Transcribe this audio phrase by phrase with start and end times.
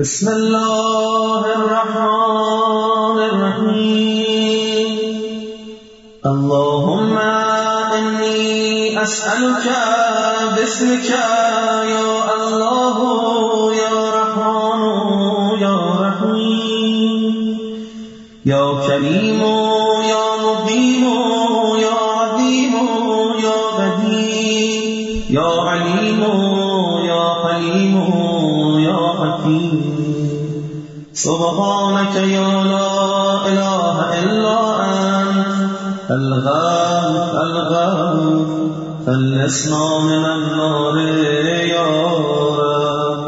[0.00, 4.88] بسم الله الرحمن الرحيم.
[6.26, 7.18] اللهم
[7.98, 9.66] إني أسألك
[10.56, 11.10] باسمك
[11.92, 12.96] يا الله
[13.74, 14.80] يا رحمن
[15.60, 17.22] يا رحيم.
[18.46, 19.40] يا كريم
[20.12, 21.19] يا مقيم
[31.20, 32.92] سبحانك يا لا
[33.50, 34.58] إله إلا
[35.20, 38.20] أنت الغاث الغاث
[39.06, 40.96] فلسنا من النار
[41.74, 41.88] يا
[42.60, 43.24] رب.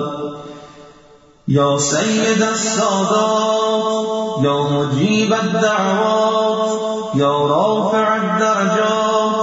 [1.49, 3.87] يا سيد السادات
[4.45, 6.71] يا مجيب الدعوات
[7.15, 9.39] يا رافع الدرجات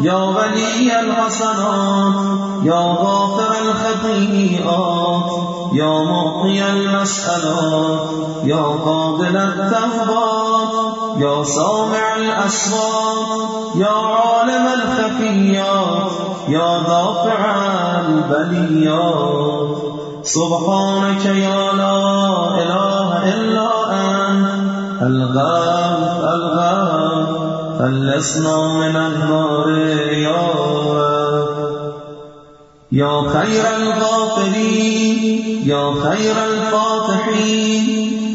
[0.00, 2.16] يا ولي الحسنات
[2.64, 5.53] يا غافر الخطيئات.
[5.74, 8.00] يا معطي المسألات
[8.44, 10.72] يا قابل التوبات
[11.18, 16.12] يا سامع الأصوات يا عالم الخفيات
[16.48, 17.40] يا دافع
[18.08, 19.76] البليات
[20.22, 21.98] سبحانك يا لا
[22.62, 27.28] إله إلا أنت الغاث الغاث
[27.78, 29.68] فلسنا من النار
[30.28, 30.42] يا
[30.98, 31.13] رب
[32.94, 35.18] يا خير الغافرين
[35.66, 37.86] يا خير الفاتحين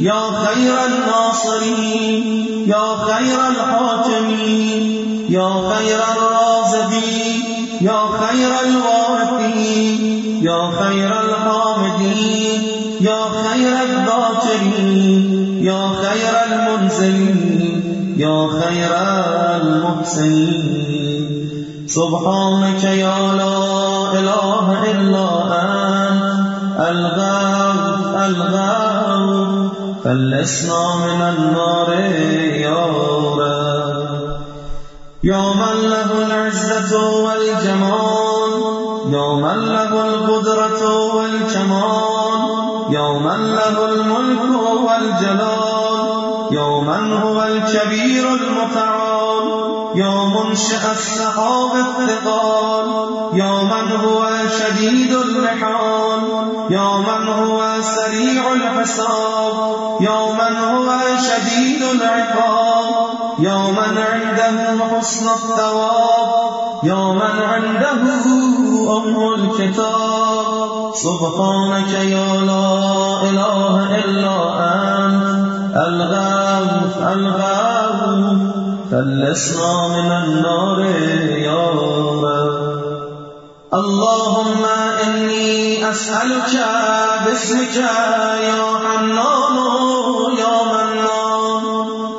[0.02, 2.24] يا خير الناصرين
[2.68, 4.84] يا خير الحاكمين
[5.30, 7.40] يا خير الرازقين
[7.82, 10.00] يا خير الوارثين
[10.44, 12.62] يا خير الحامدين
[13.02, 17.82] يا خير الذاكرين يا خير المنزلين
[18.18, 18.92] يا خير
[19.62, 21.09] المحسنين
[21.90, 23.58] سبحانك يا لا
[24.20, 25.28] إله إلا
[25.62, 26.23] أنت
[26.90, 27.96] الغاث
[28.30, 29.72] الغاث
[30.04, 31.90] فلسنا من النار
[32.66, 33.40] يا رب.
[35.23, 36.94] يا من له العزة
[37.25, 38.53] والجمال
[39.16, 40.81] يا من له القدرة
[41.16, 42.42] والكمال
[42.90, 44.44] يا من له الملك
[44.88, 46.00] والجلال
[46.52, 49.09] يا من هو الكبير المتعال.
[49.95, 52.88] يا منشأ السحاب الثقال
[53.33, 54.29] يا من هو
[54.59, 56.23] شديد المحال
[56.69, 59.55] يا من هو سريع الحساب
[60.01, 66.50] يا من هو شديد العقاب يا من عنده حسن الثواب
[66.83, 68.01] يا من عنده
[68.97, 70.91] أم الكتاب.
[70.95, 74.38] سبحانك يا لا إله إلا
[75.06, 75.50] أنت
[75.88, 80.79] الغاث الغاث فلسنا من النار
[81.38, 82.23] يا رب
[83.73, 84.66] اللهم
[85.05, 86.53] إني أسألك
[87.25, 89.55] باسمك يا حنان
[90.38, 91.63] يا منان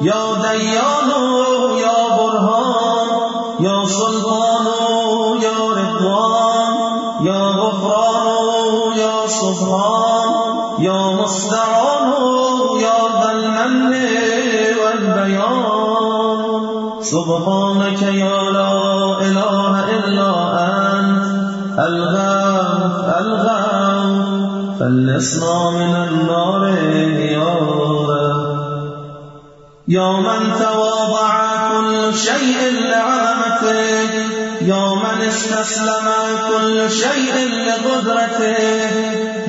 [0.03, 1.11] يا ديان
[1.79, 3.09] يا برهان
[3.61, 4.67] يا سلطان
[5.43, 6.75] يا رضوان
[7.27, 9.90] يا غفران يا سبحان.
[17.31, 18.73] سبحانك يا لا
[19.27, 20.31] إله إلا
[20.99, 21.25] أنت.
[21.79, 24.15] الغاث الغاث
[24.81, 26.63] فلسنا من النار
[27.37, 28.09] يا رب
[29.89, 31.33] يا من تواضع
[31.71, 32.59] كل شيء
[32.91, 34.40] لعظمته
[34.71, 36.09] يا من استسلم
[36.49, 37.35] كل شيء
[37.67, 38.59] لقدرته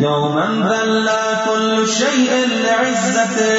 [0.06, 1.10] يا من ذل
[1.50, 2.32] كل شيء
[2.66, 3.52] لعزته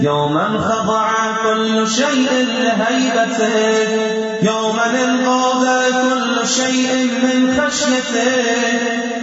[0.00, 1.08] يا من خضع
[1.42, 2.30] كل شيء
[2.62, 3.58] لهيبته
[4.42, 8.36] يا من انقاذ كل شيء من خشيته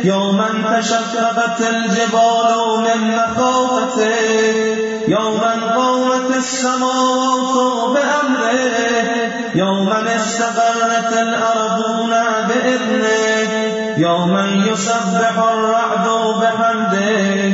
[0.03, 2.49] يا من تشققت الجبال
[2.85, 7.55] من مخافته يا من قومت السماوات
[7.93, 8.75] بأمره
[9.55, 12.13] يوما استقرت الأرضون
[12.47, 13.49] بإذنه
[13.97, 16.07] يوما يسبح الرعد
[16.41, 17.45] بحمده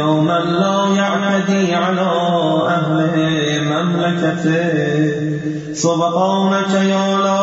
[0.00, 2.10] يوما لا يعتدي على
[2.68, 2.98] أهل
[3.64, 4.92] مملكته.
[5.74, 7.42] سبحانك يا لا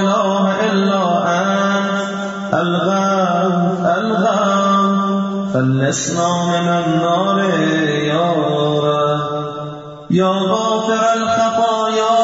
[0.00, 1.02] إله إلا
[1.40, 2.08] أنت
[2.54, 3.54] الغاث
[3.98, 4.68] الغاث
[5.54, 7.38] فلسنا من النار
[8.12, 8.28] يا
[10.10, 12.16] یا غافر الخطايا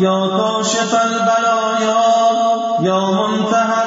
[0.00, 2.02] یا کاشف البلايا
[2.82, 3.85] یا منتهى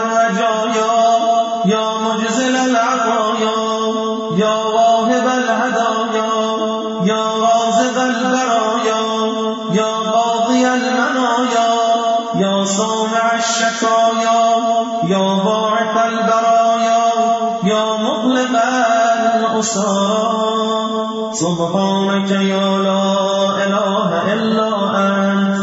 [21.34, 23.06] سبحانك يا لا
[23.66, 25.58] إله إلا أنت.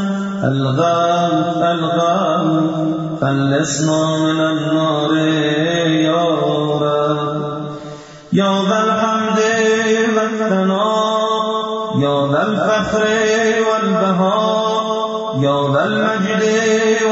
[0.44, 2.49] الغوث الغوث
[3.20, 5.17] خلصنا من النار
[6.09, 6.83] يا رب.
[8.33, 9.41] يا ذا الحمد
[10.17, 11.37] والثناء.
[11.99, 13.05] يا ذا الفخر
[13.71, 14.87] والبهاء.
[15.41, 16.44] يا ذا المجد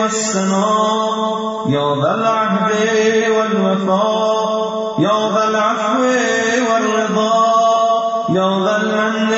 [0.00, 1.14] والسناء
[1.68, 2.70] يا ذا العهد
[3.36, 4.53] والوفاء.
[4.98, 6.02] يا ذا العفو
[6.70, 7.54] والرضا
[8.28, 9.32] يا ذا المن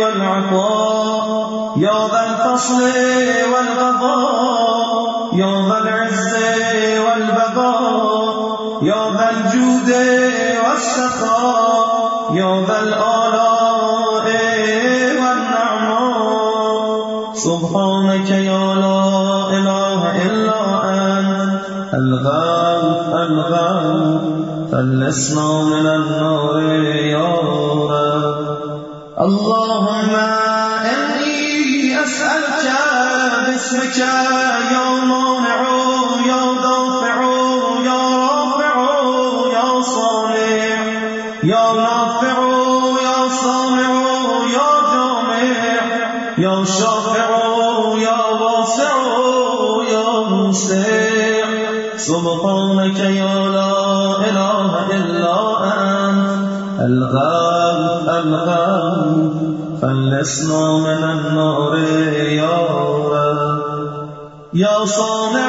[0.00, 2.82] والعطاء يا ذا الفصل
[3.52, 6.34] والقضاء يا ذا العز
[7.06, 9.90] والبقاء يا ذا الجود
[10.64, 11.96] والسخاء
[12.68, 14.26] ذا الآلاء
[15.22, 16.86] والنعماء
[17.34, 19.04] سبحانك يا لا
[19.58, 21.64] إله إلا أنت
[21.94, 23.14] الغوث
[24.76, 27.90] فلسنا من النار يا رب
[29.20, 30.14] اللهم
[30.94, 32.66] إني أسألك
[33.46, 35.25] باسمك يا مانع
[60.26, 61.78] فلسنا من النار
[62.18, 63.12] يا رب
[64.54, 65.48] يا صانع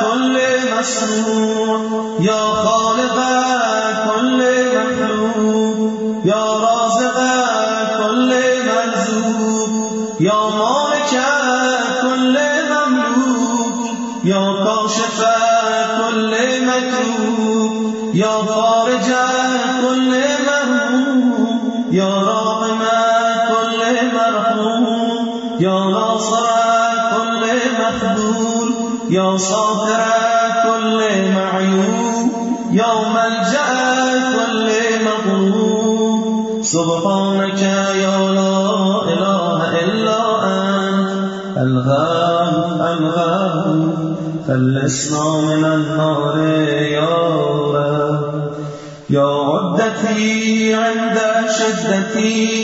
[0.00, 0.38] كل
[0.78, 3.18] مسنون يا خالق
[44.50, 46.38] فلسنا من النار
[46.98, 47.18] يا
[47.74, 48.50] رب.
[49.10, 51.18] يا عدتي عند
[51.58, 52.60] شدتي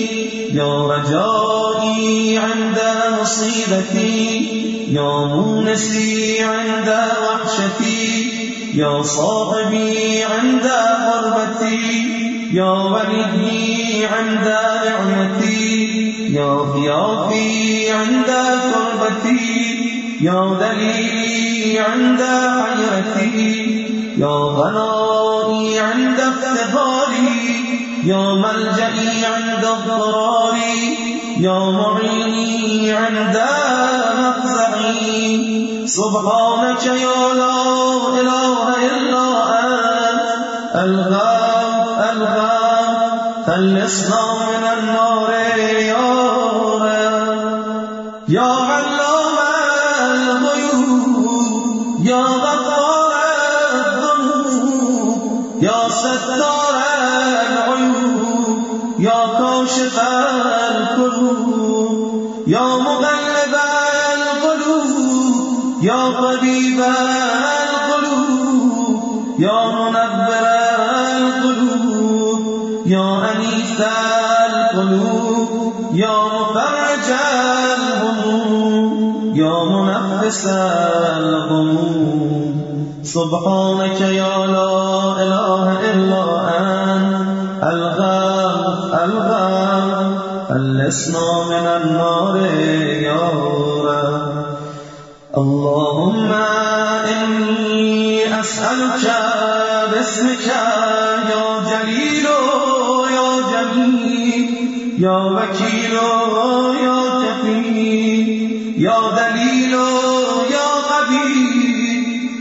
[0.54, 2.78] يا رجائي عند
[3.20, 4.46] مصيبتي
[4.90, 6.88] يا مونسي عند
[7.22, 8.30] وحشتي
[8.74, 10.66] يا صاحبي عند
[11.06, 12.06] غربتي
[12.52, 14.48] يا ولدي عند
[14.86, 15.86] نعمتي
[16.34, 18.30] يا ضيافي عند
[18.72, 19.65] كربتي
[20.20, 22.22] يا دليلي عند
[22.62, 23.86] حيرتي
[24.18, 27.66] يا غنائي عند افتخاري
[28.04, 30.96] يا ملجئي عند اضطراري
[31.40, 33.40] يا معيني عند
[34.18, 37.60] مفزعي سبحانك يا لا
[38.20, 39.26] إله إلا
[39.60, 40.28] أنت
[40.74, 42.96] الغاث الغاث
[43.46, 45.30] فلسنا من النار
[45.92, 46.15] يا
[81.16, 82.56] الغموم
[83.02, 84.72] سبحانك يا لا
[85.22, 86.24] إله إلا
[86.58, 87.64] أنت.
[87.64, 90.06] الغاث الغاث
[90.48, 92.36] فلسنا من النار
[93.02, 93.22] يا
[93.84, 94.44] رب.
[95.36, 96.32] اللهم
[97.22, 99.06] إني أسألك
[99.92, 100.46] باسمك
[101.32, 102.26] يا جليل
[103.16, 104.46] يا جميل.
[104.98, 105.94] يا وكيل
[106.84, 108.28] يا كفيل
[108.78, 108.98] يا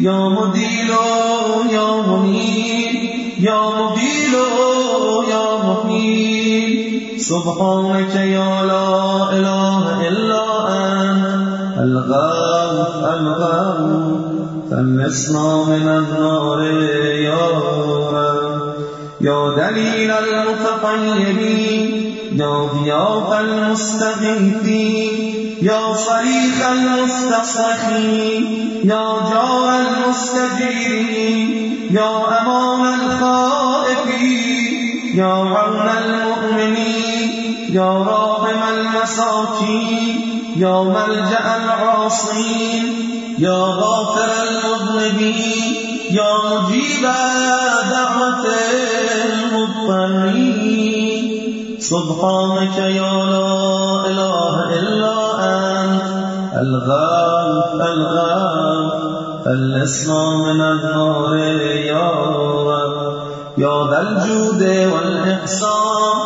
[0.05, 0.89] یا مدیر
[1.73, 2.95] یا منیر
[3.39, 4.33] یا مبیر
[5.29, 6.69] یا مقیر
[7.27, 8.89] سبحانك یا لا
[9.29, 10.43] اله الا
[10.73, 12.75] انت الغاو
[13.13, 13.87] الغاو
[14.69, 16.61] فلسنا من النار
[17.21, 17.47] یا
[18.17, 21.89] رب یا دلیل المتطیبین
[22.43, 28.43] یا ضیاف المستغیثین يا صريخ المستصرخين
[28.83, 31.49] يا جار المستجيرين
[31.91, 34.65] يا أمام الخائفين
[35.15, 37.29] يا عون المؤمنين
[37.73, 40.15] يا راحم المساكين
[40.57, 42.85] يا ملجأ العاصين
[43.39, 45.75] يا غافر المذنبين
[46.11, 47.03] يا مجيب
[47.91, 48.45] دعوة
[49.25, 51.14] المضطرين.
[51.89, 53.51] سبحانك يا لا
[54.09, 55.17] إله إلا
[55.53, 56.03] أنت
[56.61, 61.35] الغوث الغوث خلصنا من النار
[61.93, 62.95] يا رب.
[63.57, 64.61] يا ذا الجود
[64.93, 66.17] والإحسان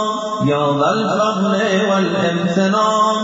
[0.47, 1.55] يا ذا الفضل
[1.89, 3.23] والامتنان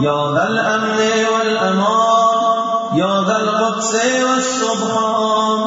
[0.00, 1.00] يا ذا الأمن
[1.32, 2.38] والأمان
[2.94, 3.94] يا ذا القدس
[4.28, 5.60] والسبحان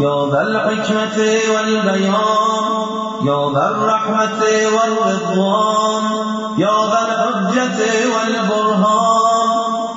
[0.00, 1.18] يا ذا الحكمة
[1.54, 3.05] والبيان.
[3.24, 4.42] يا ذا الرحمة
[4.74, 6.04] والرضوان
[6.58, 7.80] يا ذا الحجة
[8.12, 9.48] والبرهان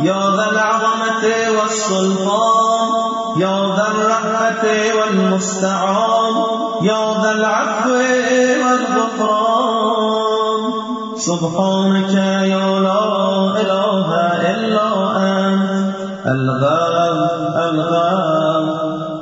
[0.02, 1.24] يا ذا العظمة
[1.58, 2.90] والسلطان
[3.38, 4.64] يا ذا الرأفة
[4.98, 6.36] والمستعان
[6.82, 7.94] يا ذا العفو
[8.64, 10.62] والغفران.
[11.18, 12.14] سبحانك
[12.54, 13.04] يا لا
[13.62, 14.10] إله
[14.52, 15.96] إلا أنت
[16.28, 17.20] الغاب
[17.70, 18.66] الغاب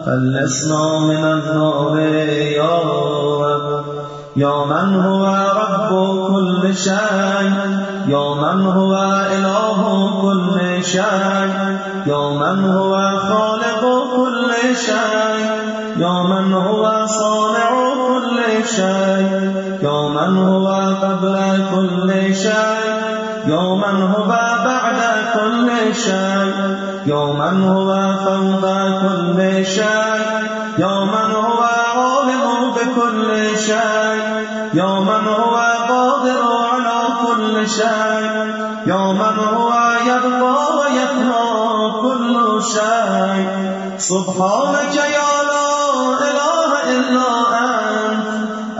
[0.06, 1.94] خلصنا من النار
[2.62, 2.75] يا
[3.42, 3.76] رب.
[4.38, 5.25] يا من هو
[5.62, 5.89] رب
[6.27, 7.51] كل شيء؟
[8.08, 8.94] يا من هو
[9.36, 9.79] إله
[10.22, 11.53] كل شيء؟
[12.06, 12.94] يا من هو
[13.29, 13.82] خالق
[14.15, 15.50] كل شيء؟
[15.98, 17.70] يا من هو صانع
[18.08, 19.29] كل شيء؟
[19.82, 20.67] يا من هو
[21.01, 22.98] قبل كل شيء؟
[23.48, 26.53] يا من هو بعد كل شيء؟
[27.06, 27.89] يا من هو
[28.25, 28.65] فوق
[29.01, 30.38] كل شيء؟
[30.77, 31.76] يا من هو
[33.17, 35.55] بكل شيء يا من هو
[35.89, 38.31] قادر على كل شيء
[38.88, 39.74] يا من هو
[40.05, 41.47] يبقى ويفنى
[42.01, 43.47] كل شيء
[43.97, 45.69] سبحانك يا لا
[46.29, 47.29] إله إلا
[48.07, 48.27] أنت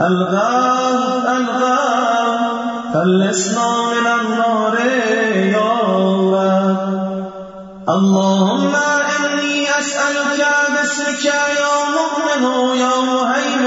[0.00, 2.40] الغاث الغاث
[2.94, 4.74] خلصنا من النار
[5.56, 6.34] يا رب
[7.88, 8.74] اللهم
[9.24, 12.94] إني أسألك باسمك يا مؤمن يا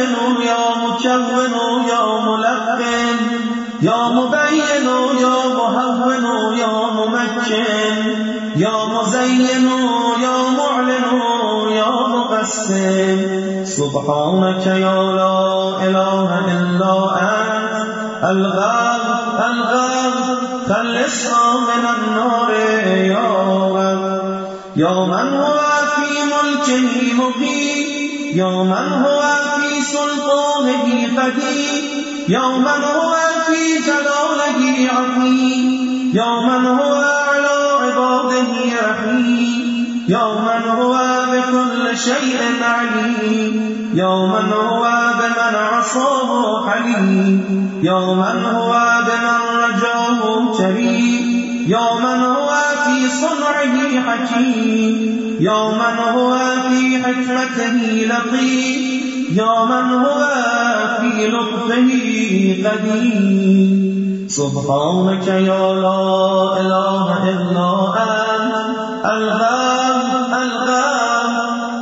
[0.02, 1.54] معلم یا مکون
[1.88, 3.20] یا ملقن
[3.82, 4.86] یا مبین
[5.20, 7.98] یا مهون یا ممکن
[8.56, 9.70] یا مزین
[10.22, 13.66] یا معلن یا مقسم.
[13.66, 15.38] سبحانك يا لا
[15.86, 16.92] اله الا
[17.30, 17.62] انت
[18.24, 19.02] الغر
[19.50, 20.12] الغر
[20.68, 22.52] فالإسلام من النار
[23.14, 24.22] يا رب.
[24.76, 25.60] يا من هو
[25.96, 28.02] في ملكه مقيم
[28.36, 29.22] يا من هو
[31.20, 31.84] قدير
[32.30, 33.16] يا من هو
[33.48, 36.94] في عظيم يا من هو
[37.30, 38.52] على عباده
[38.90, 40.06] رحيم.
[40.08, 40.96] يا من هو
[41.32, 43.54] بكل شيء عليم.
[43.94, 44.84] يا من هو
[45.20, 47.70] بمن عصاه حليم.
[47.84, 48.74] يا من هو
[49.08, 51.66] بمن رجاه كريم.
[51.68, 52.52] يا من هو
[52.86, 55.38] في صنعه حكيم.
[55.40, 56.38] يا من هو
[56.70, 59.01] في حكمته لطيف.
[59.32, 60.22] يا من هو
[61.00, 61.90] في لطفه
[62.70, 66.04] قدير سبحانك يا لا
[66.62, 67.68] إله إلا
[68.04, 71.34] أنت الغام الغام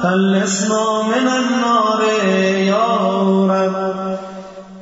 [0.03, 2.01] خلصنا من النار
[2.71, 2.85] يا
[3.49, 4.17] رب.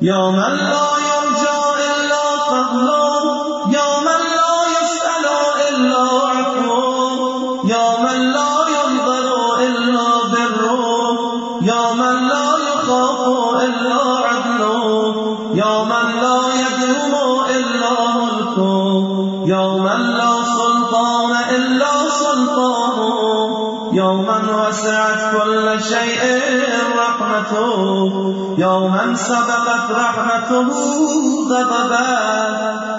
[0.01, 0.76] يا من لا
[27.53, 28.55] رحمته.
[28.57, 30.67] يا من سبقت رحمته
[31.49, 32.17] غضبا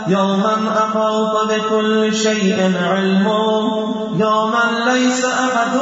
[0.08, 3.94] يا من أحاط بكل شيء علمه.
[4.16, 5.74] يا من ليس أحد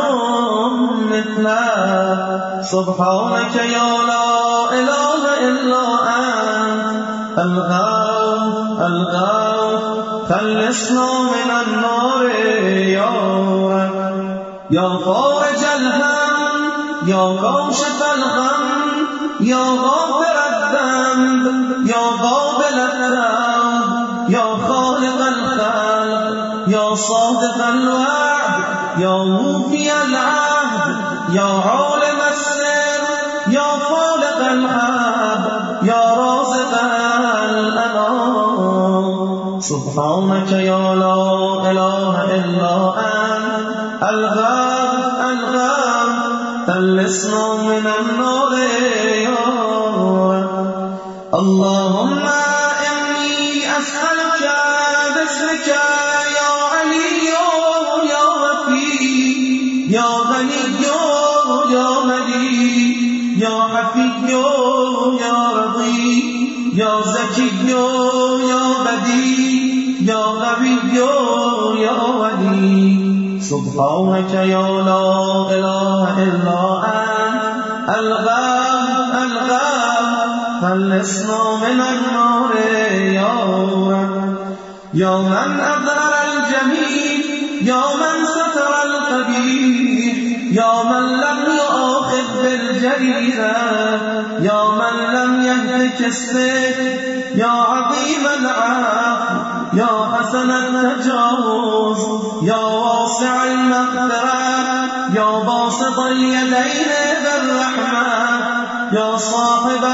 [1.11, 2.63] مثله.
[2.63, 4.29] سبحانك يا لا
[4.73, 6.47] إله إلا أنت.
[7.39, 9.83] الغاث الغاث
[10.29, 12.31] خلصنا من النار
[12.97, 13.11] يا
[13.71, 14.17] رب
[14.71, 15.36] يا الهم
[17.07, 18.65] يا كاشف الغم
[19.41, 21.45] يا غافر الذنب
[21.87, 23.89] يا قابل التوب
[24.29, 28.55] يا خالق الخلق يا صادق الوعد
[28.99, 30.97] يا موفي العهد
[31.33, 33.03] يا عالم السر
[33.49, 35.43] يا خالق الحب
[35.83, 36.73] يا رازق
[37.51, 39.07] الأنام.
[39.61, 41.21] سبحانك يا لا
[41.71, 44.95] إله إلا أنت الغاب
[45.31, 45.86] الغاب.
[46.77, 48.53] خلصنا من النار
[49.25, 49.45] يا
[51.35, 52.25] اللهم
[52.89, 54.43] إني أسألك
[55.15, 55.69] باسمك
[56.39, 57.09] يا علي
[58.13, 58.93] يا وفي
[59.97, 60.65] يا غني
[61.73, 62.61] يا ملي
[63.41, 64.33] يا حفي
[65.25, 66.13] يا رضي
[66.75, 67.73] يا زكي
[68.53, 69.37] يا بدي
[70.11, 70.77] يا غبي
[71.81, 72.96] يا ولي.
[73.51, 75.07] سبحانك یا لا
[75.51, 77.07] إله إلا أنت.
[77.89, 80.07] الغم الغم
[80.61, 82.51] خلصنا من النار
[83.13, 83.35] یا
[83.91, 84.37] رب
[84.95, 90.15] یا من اظهر الجمیل یا من ستر القبیح
[90.53, 93.57] یا من لم يؤاخذ بالجريرة
[94.41, 96.79] یا من لم يهلك السيف.
[97.35, 101.99] یا عظیم العفو یا حسن التجاوز.
[102.43, 102.76] یا
[105.87, 106.91] باسط اليدين
[107.25, 108.07] بالرحمة
[108.93, 109.85] یا صاحب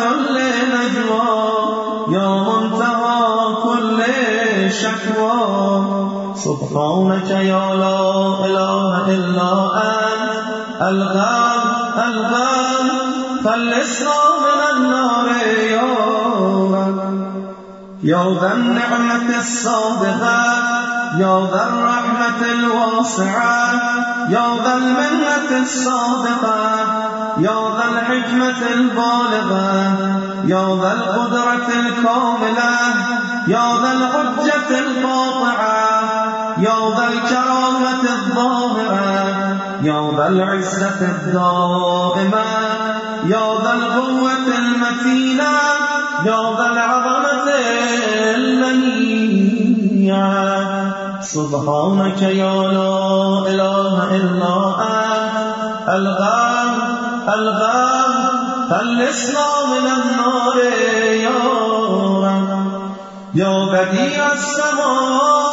[0.00, 0.36] كل
[0.74, 1.34] نجوى
[2.08, 3.22] یا منتهى
[3.62, 3.98] كل
[4.72, 5.42] شكوى.
[6.34, 8.00] سبحانك يا لا
[8.46, 9.50] إله إلا
[9.82, 10.34] أنت.
[10.82, 11.62] الغوث
[12.08, 12.88] الغوث
[13.44, 15.26] خلصنا من النار
[15.70, 15.90] يا
[16.74, 16.98] رب
[18.02, 20.93] يا ذا النعمة السابغة.
[21.18, 23.72] يا ذا الرحمة الواسعة
[24.28, 26.60] يا ذا المنة السابقة
[27.38, 29.70] يا ذا الحكمة البالغة
[30.44, 32.74] يا ذا القدرة الكاملة
[33.48, 35.84] يا ذا الحجة القاطعة
[36.58, 42.44] يا ذا الكرامة الظاهرة يا ذا العزة الدائمة
[43.24, 45.52] يا ذا القوة المتينة
[46.24, 47.48] يا ذا العظمة
[48.34, 49.64] المنيعة.
[51.20, 55.54] سبحانك يا لا إله إلا أنت.
[55.88, 56.72] الغوث
[57.34, 58.14] الغوث
[58.70, 60.56] خلصنا من النار
[61.22, 61.40] يا
[62.24, 62.48] رب.
[63.34, 65.43] يا بديع السماوات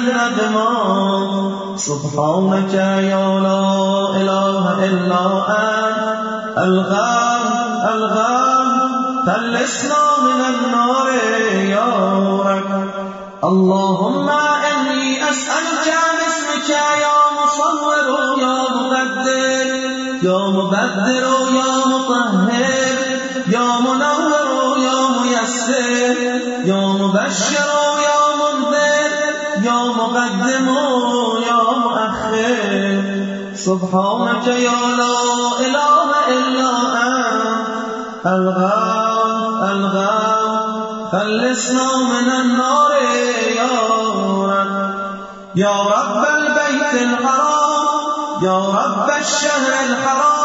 [0.00, 2.74] الندمات سبحانك
[3.12, 3.64] يا لا
[4.20, 6.04] إله إلا أنت.
[6.58, 7.44] ألغام
[7.92, 8.68] ألغام.
[9.26, 11.08] فلسنا من النار
[11.76, 11.90] يا
[12.46, 12.70] رب
[13.44, 14.28] اللهم
[14.70, 15.86] إني أسألك
[16.18, 16.70] باسمك
[17.04, 18.08] يا مصور
[18.40, 19.70] يا مبدل.
[20.22, 21.24] يا مبدل
[21.60, 22.50] يا مطهر.
[23.48, 26.16] يا منور يا ميسر.
[26.64, 27.70] يا مبشر
[28.08, 28.89] يا منذر.
[29.64, 30.68] يا مقدم
[31.48, 32.34] يا مؤخر.
[33.54, 35.18] سبحانك يا لا
[35.66, 36.70] إله إلا
[37.06, 38.26] أنت.
[38.26, 42.92] الغام الغام فلسنا من النار
[43.60, 43.74] يا
[44.50, 44.80] رب.
[45.54, 47.86] يا رب البيت الحرام
[48.42, 50.39] يا رب الشهر الحرام.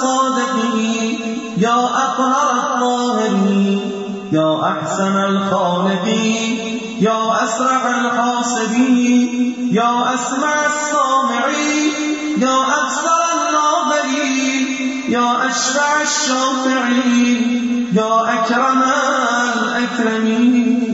[0.00, 1.18] أسعد الصادقين
[1.58, 3.80] يا أطهر الطاهرين
[4.32, 11.92] يا أحسن الخالقين يا أسرع الحاسبين يا أسمع السامعين
[12.38, 14.66] يا أكثر الناظرين
[15.08, 17.40] يا أشفع الشافعين
[17.92, 18.82] يا أكرم
[19.54, 20.90] الأكرمين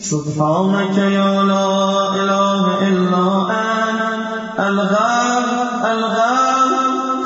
[0.00, 5.44] سبحانك يا لا إله إلا أنت الغام
[5.84, 6.47] الغام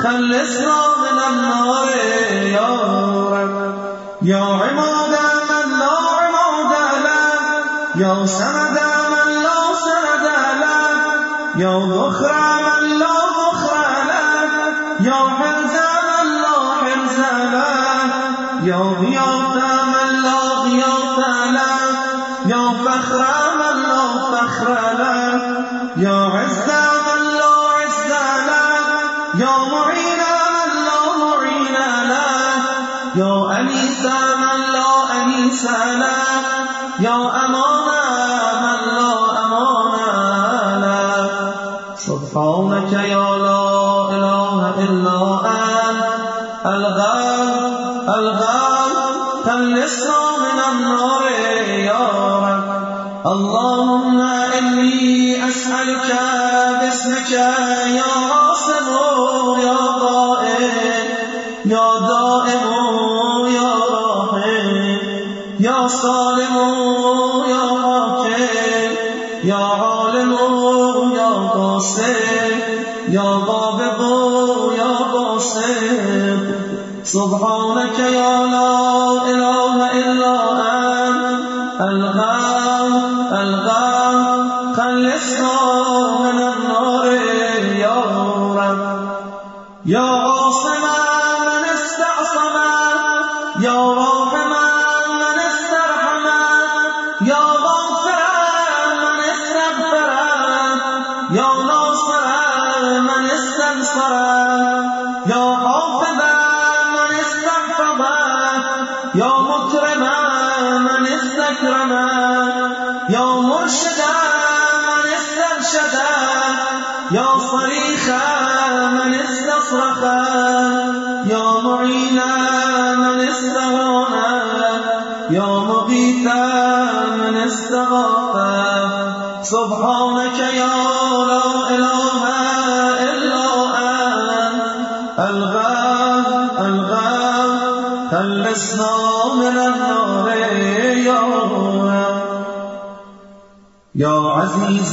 [0.03, 1.87] خلصنا من النار
[2.57, 2.69] يا
[3.33, 3.73] رب.
[4.21, 5.13] يا عماد
[5.49, 6.73] من لا عماد
[7.05, 7.31] له
[7.95, 8.77] يا سند
[9.13, 10.25] من لا سند
[10.63, 10.87] له
[11.63, 12.33] يا ذخر
[12.67, 13.77] من لا ذخر
[14.09, 14.43] له
[15.07, 15.75] يا حرز
[16.09, 17.19] من لا حرز
[17.53, 18.11] له
[18.63, 19.55] يا غياث
[19.93, 21.17] من لا غياث
[21.57, 21.79] له
[22.45, 23.23] يا فخر
[23.59, 25.41] من لا فخر له
[25.97, 26.92] يا عز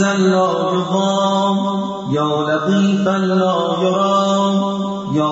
[0.09, 1.57] لا يضام
[2.11, 4.81] يا لطيفا لا يرام
[5.15, 5.31] يا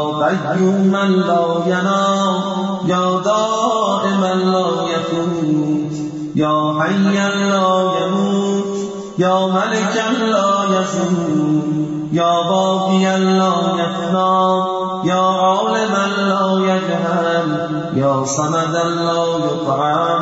[0.51, 2.35] قيوما لا ينام
[2.87, 5.95] يا دائما لا يفوت
[6.37, 8.79] يا حيا لا يموت
[9.19, 11.63] يا ملكا لا يزول
[12.13, 20.18] يا باقيا لا يفنى يا عالما لا يجهل يا صمدا لا يطعم.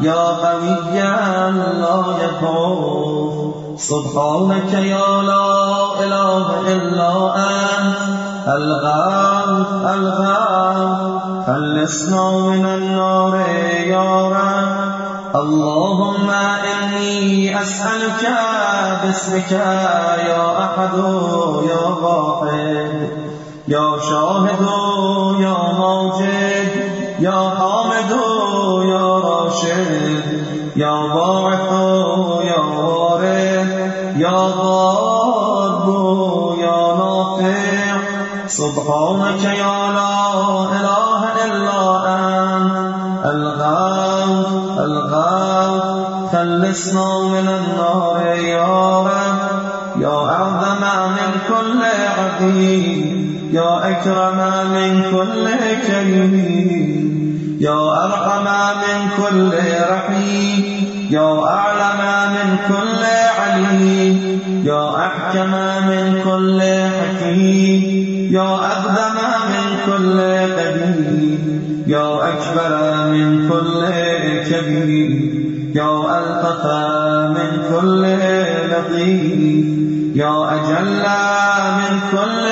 [0.00, 7.96] يا قويا لا يخاف سبحانك يا لا إله إلا أنت.
[8.48, 10.98] الغاث الغاث
[11.46, 13.34] خلصنا من النار
[13.86, 14.94] يا رب.
[15.34, 18.22] اللهم إني أسألك
[19.04, 20.94] باسمك يا أحد
[21.68, 23.08] يا واحد.
[23.68, 24.60] يا شاهد
[25.40, 28.10] يا ماجد يا حامد
[28.88, 30.24] يا راشد
[30.76, 31.70] يا باعث
[32.44, 33.70] يا وارث
[34.16, 35.86] يا ضار
[36.58, 37.96] يا نافع
[38.46, 40.16] سبحانك يا لا
[40.78, 41.80] إله إلا
[42.16, 44.48] أنت الغاث
[44.78, 45.82] الغاث
[46.32, 49.38] خلصنا من النار يا رب
[50.00, 50.82] يا أعظم
[51.16, 51.80] من كل
[52.18, 54.38] عظيم يا أكرم
[54.74, 55.48] من كل
[55.86, 58.44] كريم يا أرحم
[58.82, 59.50] من كل
[59.90, 60.64] رحيم
[61.10, 62.00] يا أعلم
[62.34, 63.04] من كل
[63.38, 65.52] عليم يا أحكم
[65.88, 66.60] من كل
[66.98, 67.82] حكيم
[68.32, 69.18] يا أقدم
[69.52, 70.20] من كل
[70.58, 72.72] قديم يا أكبر
[73.12, 73.84] من كل
[74.50, 75.10] كبير
[75.74, 76.64] يا ألطف
[77.36, 78.02] من كل
[78.70, 79.83] لطيف
[80.14, 81.02] يا أجل
[81.78, 82.44] من كل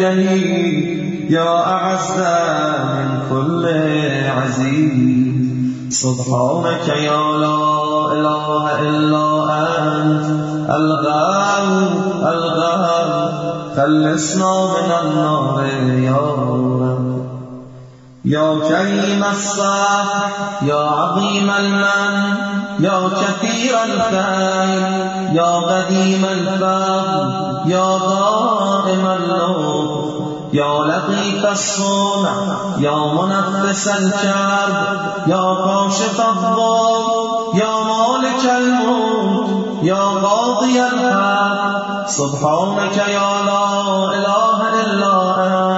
[0.00, 2.18] جليل يا أعز
[2.94, 3.64] من كل
[4.36, 5.42] عزيز.
[5.90, 7.60] سبحانك يا لا
[8.12, 8.46] إله
[8.80, 9.26] إلا
[9.62, 10.26] أنت
[10.70, 11.68] الغال
[12.22, 13.10] الغال
[13.76, 15.64] خلصنا من النار
[16.08, 17.11] يا رب.
[18.24, 20.28] يا كريم الصاح
[20.62, 22.34] يا عظيم المن
[22.80, 24.82] يا كثير الخير
[25.32, 27.32] يا قديم الفضل
[27.66, 30.12] يا دائم اللطف
[30.52, 32.34] يا لطيف الصنع
[32.78, 42.06] يا منفس الكرب يا كاشف الضر يا مالك الموت يا قاضي الحق.
[42.06, 43.64] سبحانك يا لا
[44.14, 45.12] إله إلا
[45.46, 45.71] أنت.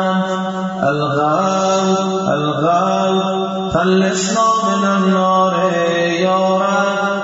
[0.84, 1.88] الغال
[2.28, 3.20] الغال
[3.74, 5.54] خلصنا من النار
[6.20, 7.22] يا رب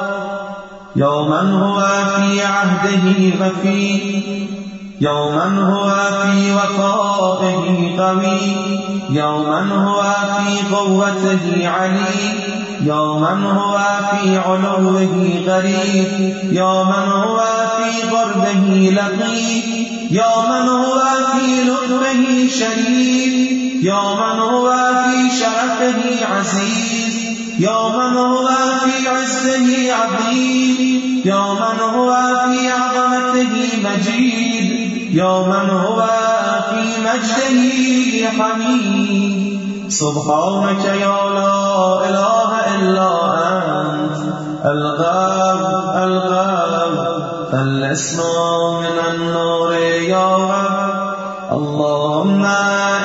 [0.96, 1.80] يا من هو
[2.16, 4.59] في عهده وفي
[5.00, 5.90] يا من هو
[6.22, 8.40] في وفائه قوي
[9.10, 12.50] يا من هو في قوته علي
[12.84, 13.78] يا من هو
[14.10, 17.40] في علوه غريب يا من هو
[17.76, 19.64] في غربه لطيف
[20.10, 21.00] يا من هو
[21.32, 23.50] في لطفه شريف
[23.84, 24.70] يا من هو
[25.04, 27.20] في شرفه عزيز
[27.58, 28.48] يا من هو
[28.84, 32.12] في عزه عظيم يا من هو
[32.46, 34.59] في عظمته مجيد.
[35.12, 36.06] يا من هو
[36.70, 43.10] في مجده حميد سبحانك يا لا إله إلا
[43.82, 44.16] أنت
[44.64, 45.62] الغاب
[46.04, 47.22] الغاب.
[47.52, 51.14] فلسنا من النار يا رب.
[51.52, 52.44] اللهم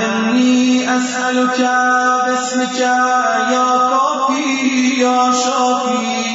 [0.06, 1.60] إني أسألك
[2.28, 6.26] باسمك يا كافي يا شافي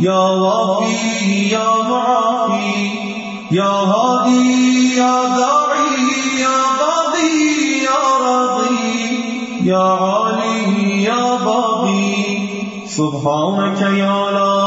[0.00, 3.13] يا وافي يا معافي.
[3.54, 14.58] يا هادي يا داعي يا قاضي يا راضي يا عالي يا باغي سبحانك يا لا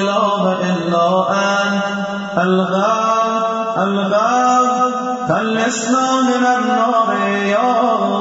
[0.00, 4.94] إله إلا أنت الغاب الغاب
[5.28, 7.10] خلصنا من النار
[7.46, 8.16] يا رب.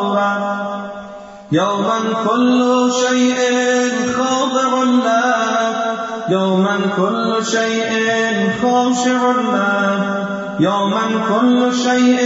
[1.51, 3.37] يوما كل شيء
[4.17, 7.89] خاضع لك يوما كل شيء
[8.61, 10.27] خاشع لك
[10.59, 12.17] يوما كل شيء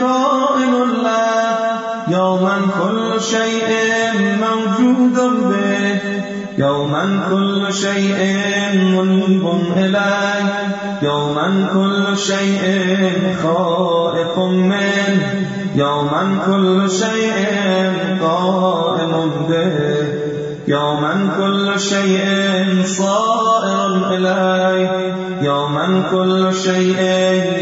[0.00, 1.72] كائن لك
[2.08, 3.70] يوما كل شيء
[4.44, 5.16] موجود
[5.48, 6.00] به.
[6.58, 8.18] يوما كل شيء
[8.74, 9.44] منيب
[9.76, 10.52] إليك
[11.02, 12.62] يوما كل شيء
[13.42, 15.46] خائف منه.
[15.74, 17.36] يوما كل شيء
[18.22, 20.21] قائم به.
[20.68, 22.24] يوما كل شيء
[22.86, 27.00] صائر إليه يوما كل شيء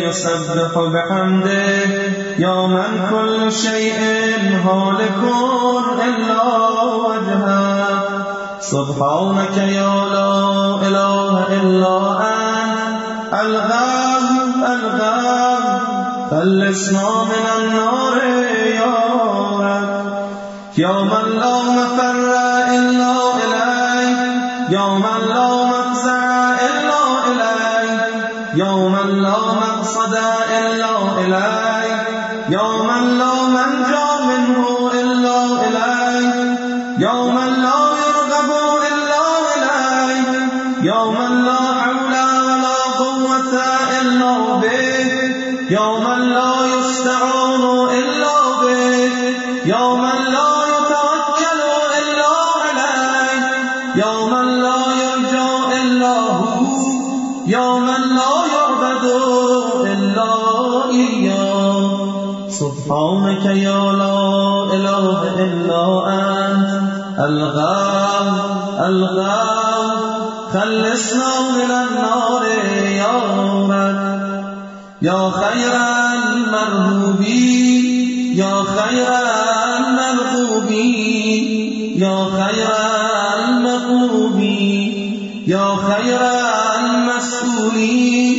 [0.08, 1.84] يسبح بحمده.
[2.38, 4.00] يوما كل شيء
[4.64, 5.20] هالك
[6.08, 6.42] إلا
[7.06, 8.02] وجهه.
[8.60, 10.34] سبحانك يا لا
[10.88, 13.34] إله إلا أنت.
[13.40, 15.64] الغام الغام
[16.30, 18.39] خلصنا من النار.
[20.80, 22.32] يوم لا مفر
[22.76, 23.12] إلا
[23.42, 24.18] إليك
[24.70, 28.00] يوم لا مفزع إلا إليك
[28.54, 30.14] يوم لا مقصد
[30.58, 32.06] إلا إليك
[32.48, 32.88] يوم
[33.18, 36.58] لا منجى منه إلا إليك
[36.98, 38.50] يوم لا يرغب
[38.90, 39.22] إلا
[39.56, 42.14] إليك يوم لا حول
[42.46, 43.54] ولا قوة
[44.00, 45.00] إلا به.
[45.70, 47.89] يوم لا يستعان
[67.40, 68.28] الغام
[68.86, 70.00] الغام
[70.52, 72.42] خلصنا من النار
[73.00, 73.70] رب
[75.02, 75.74] يا خير
[76.36, 77.84] المرهوبين
[78.38, 79.08] يا خير
[79.78, 81.44] المرغوبين
[82.02, 82.68] يا خير
[83.48, 84.92] المطلوبين
[85.46, 86.20] يا خير
[86.84, 88.38] المسؤولين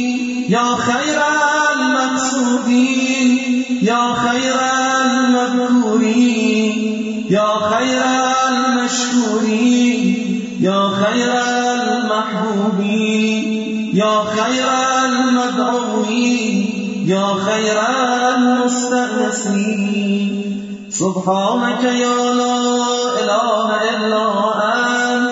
[0.50, 1.22] يا خير
[1.76, 3.30] المقصودين
[3.82, 4.60] يا خير
[5.82, 6.76] المذكورين
[7.30, 8.21] يا خير
[8.92, 11.32] المشكورين يا خير
[11.74, 13.44] المحبوبين.
[13.94, 14.68] يا خير
[15.06, 16.58] المدعوين.
[17.08, 17.80] يا خير
[18.38, 19.32] المستأنسين
[20.92, 22.58] سبحانك يا لا
[23.22, 24.24] إله إلا
[25.14, 25.32] أنت.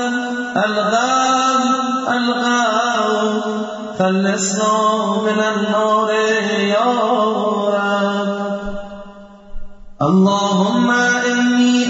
[0.65, 1.63] ألغام
[2.07, 3.41] ألغام.
[3.99, 4.73] خلصنا
[5.23, 6.09] من النار
[6.59, 7.39] يا رب.
[10.01, 10.78] اللهم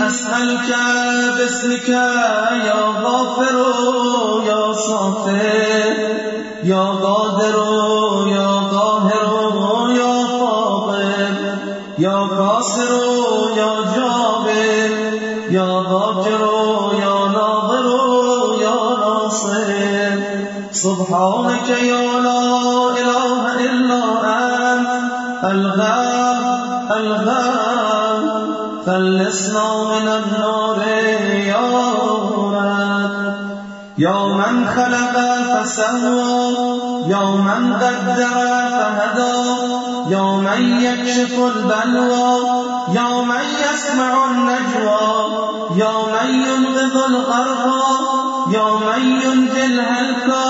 [0.10, 0.70] إني أسألك
[1.38, 3.58] باسمك يا غافر
[4.48, 5.40] يا صافر
[6.64, 7.58] يا قادر
[8.28, 11.36] يا قاهر يا فاضل
[12.00, 12.92] يا قاصر
[13.58, 14.92] يا جابر
[15.52, 16.44] يا ضاجر
[17.00, 17.88] يا ناظر
[18.62, 19.70] يا ناصر.
[20.72, 22.42] سبحانك يا لا
[23.02, 24.02] إله إلا
[24.74, 26.42] أنت الغام
[26.92, 27.59] الغام
[28.90, 31.80] خلصنا من النار رب
[33.98, 35.16] يوما خلق
[35.54, 36.58] فسوى
[37.08, 38.34] يوما قدر
[38.80, 39.38] فهدى.
[40.10, 42.40] يوما يكشف البلوى
[42.94, 45.10] يوما يسمع النجوى.
[45.76, 47.98] يوما ينقذ الغرقى
[48.52, 50.50] يوما ينجي الهلكى.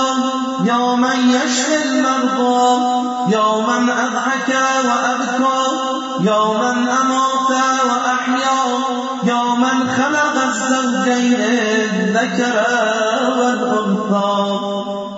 [0.64, 2.66] يوما يشفي المرضى.
[3.34, 4.48] يوما أضحك
[4.84, 5.60] وأبكى.
[6.20, 7.99] يوما أمات وأحيا
[11.10, 12.56] الزوجين الذكر
[13.38, 14.34] والأنثى.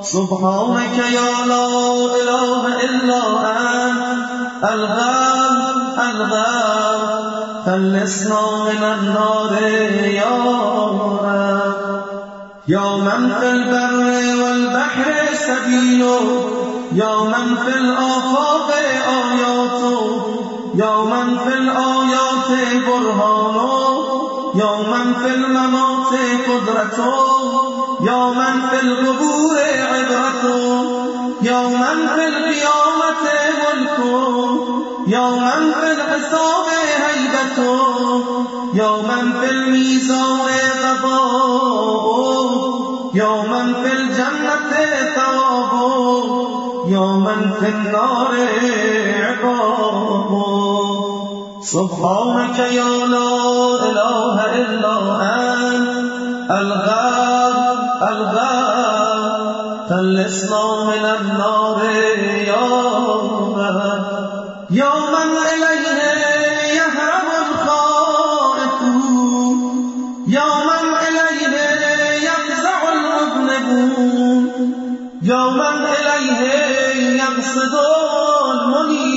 [0.03, 1.69] سبحانك يا لا
[2.21, 3.23] إله إلا
[3.85, 5.57] أنت الغام
[6.11, 7.01] الغام
[7.67, 9.53] خلصنا من النار
[10.21, 11.25] يا رب.
[12.69, 16.03] يا من في البر والبحر سبيل
[16.93, 18.69] يا من في الآفاق
[19.09, 19.81] آيات
[20.75, 22.49] يا من في الآيات
[22.87, 23.92] برهان.
[24.55, 26.13] يا من في الممات
[26.49, 26.99] قدرة
[28.01, 29.59] يا من في القبور
[29.93, 30.45] عبرة
[31.43, 33.23] يا من في القيامة
[33.63, 33.99] ملك
[35.07, 36.67] يا من في الحساب
[37.05, 37.59] هيبة
[38.75, 40.33] يا من في الميزان
[43.15, 44.73] يا من في الجنة
[45.15, 45.73] ثواب
[46.89, 48.35] يوما في النار
[49.21, 49.52] عقاب
[51.63, 53.35] سبحانك يا لا
[53.91, 57.57] إله إلا أنت الغاب
[58.03, 59.35] الغاب
[59.91, 61.79] خلصنا من النار
[64.71, 65.91] يا من إليه
[66.79, 69.17] يهرب الخائفون
[70.29, 71.43] يا من إليه
[72.29, 74.43] يفزع المذنبون
[75.23, 76.41] يا من إليه
[77.23, 77.75] يقصد
[78.51, 79.12] المنيبون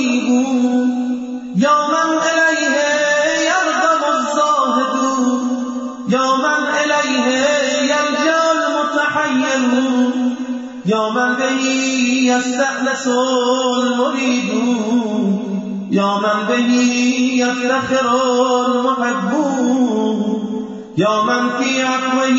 [12.36, 13.06] يستأنس
[13.82, 14.96] المريدون.
[15.90, 16.70] يوما به
[17.32, 18.06] يفتخر
[18.66, 20.18] المحبون
[20.98, 22.38] يوما في عفوه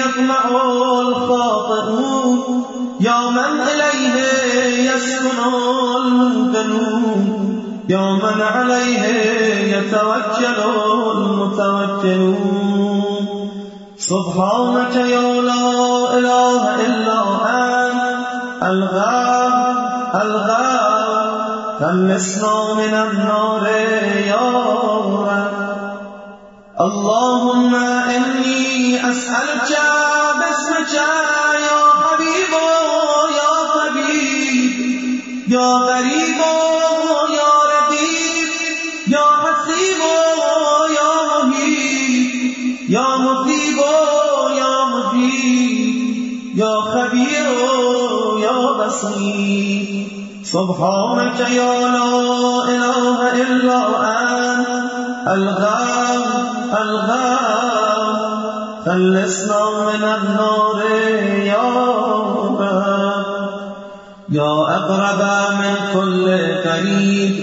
[0.00, 0.44] يطمع
[1.00, 2.64] الخاطئون.
[3.00, 5.38] يا من إليه يسكن
[5.96, 7.20] المنتنون
[7.88, 9.02] يا من عليه
[9.76, 10.58] يتوكل
[11.16, 12.38] المتوكلون.
[13.98, 18.07] سبحانك يا لا إله إلا أنت.
[18.62, 19.78] الغاب
[20.14, 23.68] الغاب خلصنا من النار
[26.80, 29.70] اللهم إني أسألك
[30.40, 30.92] باسمك
[31.66, 32.52] يا حبيب
[33.38, 34.72] يا طبيب
[35.48, 36.27] يا غريب
[47.38, 50.08] خبير يا بصير.
[50.44, 52.10] سبحانك يا لا
[52.68, 54.68] إله إلا أنت.
[55.28, 56.24] الغاب
[56.80, 58.16] الغاب
[58.86, 60.80] خلصنا من النار
[61.44, 61.68] يا
[62.06, 62.60] رب.
[64.28, 65.22] يا أقرب
[65.60, 66.26] من كل
[66.68, 67.34] قريب.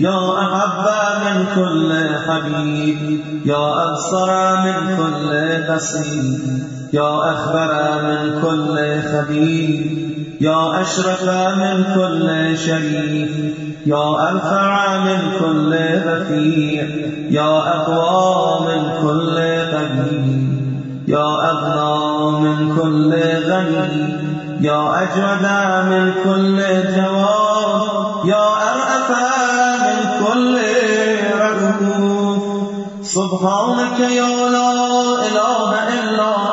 [0.00, 0.86] يا أحب
[1.24, 1.92] من كل
[2.26, 3.20] حبيب.
[3.46, 6.71] يا أبصر من كل بصير.
[6.92, 8.76] يا أخبر من كل
[9.12, 9.80] خبير
[10.40, 11.24] يا أشرف
[11.58, 13.30] من كل شريف
[13.86, 15.74] يا أرفع من كل
[16.06, 16.84] رفيع
[17.30, 19.38] يا أقوى من كل
[19.72, 20.52] قوي
[21.08, 23.12] يا أغنى من كل
[23.50, 24.16] غني
[24.60, 25.44] يا أجود
[25.92, 26.58] من كل
[26.96, 27.82] جواد
[28.24, 29.10] يا أرأف
[29.82, 30.58] من كل
[31.40, 32.42] رؤوف
[33.02, 34.72] سبحانك يا لا
[35.26, 36.51] إله إلا أنت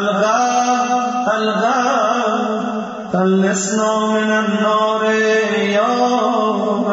[0.00, 2.50] الغاب الغاب
[3.12, 5.04] خلصنا من النار
[5.78, 5.88] يا
[6.24, 6.86] رب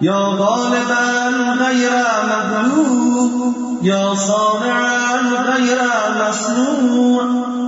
[0.00, 1.04] يا غالبا
[1.64, 1.92] غير
[2.30, 5.16] مغلوب يا صانعا
[5.50, 5.78] غير
[6.20, 7.22] مصنوع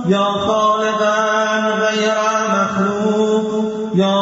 [0.07, 1.15] يا خالقا
[1.69, 2.17] غير
[2.55, 3.63] مخلوق
[3.95, 4.15] يا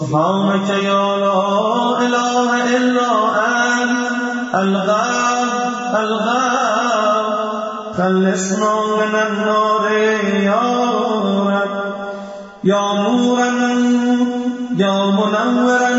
[0.00, 1.42] سبحانك يا لا
[2.06, 3.10] إله إلا
[3.82, 5.48] أنت الغاب
[6.02, 7.26] الغاب.
[7.98, 9.84] خلصنا من النار
[10.50, 10.62] يا
[10.94, 11.48] رب
[12.64, 13.50] يا نورا
[14.78, 15.90] يا منورا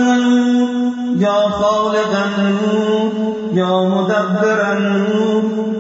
[1.26, 2.26] يا خالقا
[3.54, 4.74] يا مدبرا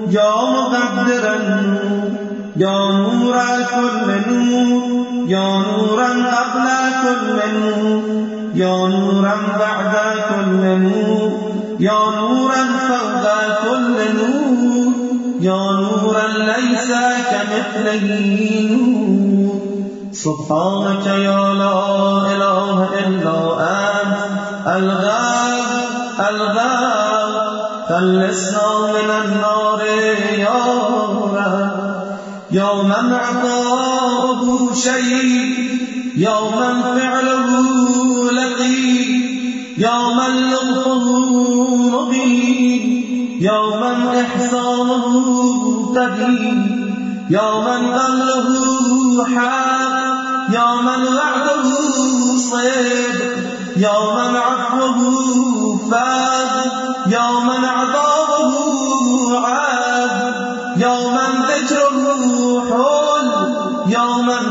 [0.09, 1.37] يا مقدرا
[2.57, 3.35] يا نور
[3.75, 4.88] كل نور
[5.27, 6.67] يا نورا قبل
[7.03, 8.01] كل نور.
[8.55, 9.93] يا نورا بعد
[10.29, 11.31] كل نور.
[11.79, 13.25] يا نورا فوق
[13.63, 14.93] كل نور.
[15.41, 16.91] يا نورا ليس
[17.31, 18.07] كمثله
[18.71, 19.59] نور.
[20.11, 21.77] سبحانك يا لا
[22.33, 23.35] إله إلا
[23.87, 24.09] أنت.
[24.67, 25.69] الغاب
[26.29, 27.33] الغاب
[27.89, 29.81] خلصنا من النار
[30.37, 30.59] يا
[31.35, 31.71] رب.
[32.51, 33.13] يا من
[34.73, 35.69] شيء
[36.17, 37.49] يا من فعله
[38.31, 39.09] لطيف
[39.77, 41.05] يا من لطفه
[43.41, 45.05] يا من إحسانه
[47.67, 49.99] من أمله حق
[50.53, 51.65] يا من وعده
[53.77, 54.99] يا من عفوه
[55.91, 56.71] فاد
[57.11, 58.53] يا من عذابه
[59.37, 59.68] عاد.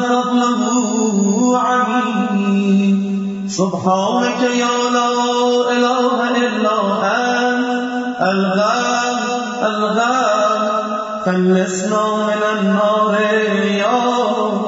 [0.08, 2.98] فضله عميم
[3.48, 5.10] سبحانك يا لا
[5.76, 9.18] إله إلا أنت الغاب
[9.62, 13.14] الغاب خلصنا من النار
[13.82, 13.96] يا
[14.38, 14.58] رب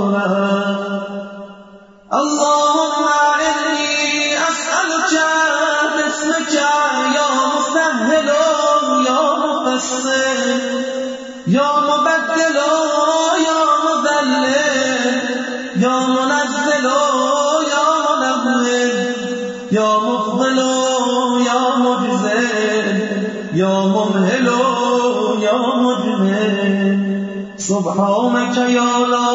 [27.81, 29.31] سبحانك يا لا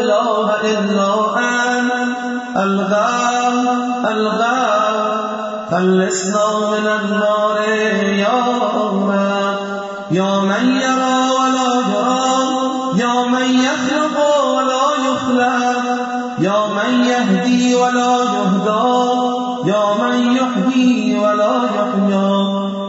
[0.00, 2.16] إله إلا أنت
[2.56, 3.56] الغاب
[4.10, 4.96] الغاب
[5.70, 7.58] خلصنا من النار
[8.24, 8.38] يا
[8.76, 9.10] رب
[10.10, 12.36] يا من يرى ولا يرى
[13.02, 14.16] يا من يخلق
[14.56, 15.84] ولا يخلق
[16.38, 18.86] يا من يهدي ولا يهدى
[19.72, 22.30] يا من يحيي ولا يحيى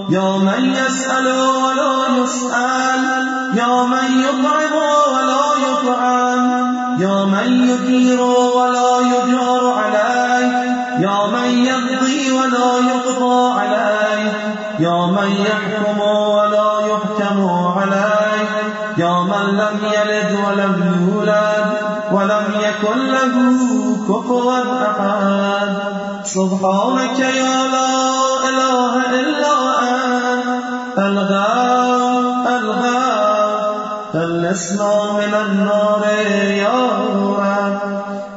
[0.10, 1.28] يا من يسأل
[1.64, 2.87] ولا يسأل.
[7.78, 10.48] يدير ولا يجار عليه.
[11.00, 14.32] يا من يقضي ولا يقضى عليه.
[14.80, 18.48] يا من يحكم ولا يحكم عليه.
[18.98, 21.68] يا من لم يلد ولم يولد
[22.12, 23.36] ولم يكن له
[24.08, 24.54] كفوا
[24.88, 25.78] أحد.
[26.24, 27.90] سبحانك يا لا
[28.50, 30.68] إله إلا أنت.
[30.98, 33.76] الغاب الغاب
[34.14, 35.87] خلصنا من النار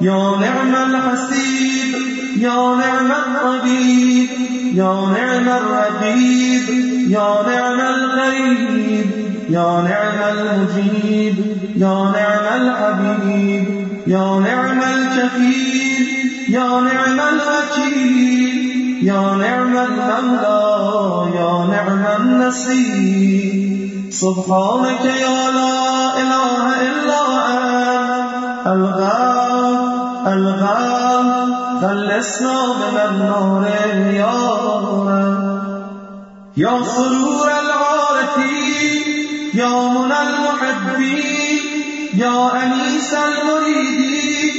[0.01, 1.94] يا نعم الحسيب
[2.36, 4.28] يا نعم الطبيب
[4.74, 6.68] يا نعم الرقيب
[7.11, 9.11] يا نعم الغريب
[9.51, 11.36] يا نعم المجيب
[11.76, 16.07] يا نعم الحبيب يا نعم الكفيل
[16.48, 23.70] يا نعم الوكيل يا نعم المولى يا نعم النصير
[24.11, 27.22] سبحانك يا لا إله إلا
[28.72, 29.29] أنت
[30.32, 31.28] الغاب
[31.82, 33.64] خلصنا من النار
[34.14, 35.08] يا رب
[36.56, 39.02] يا سرور العارفين
[39.54, 41.60] يا منى المحبين
[42.14, 44.54] يا أنيس المريدين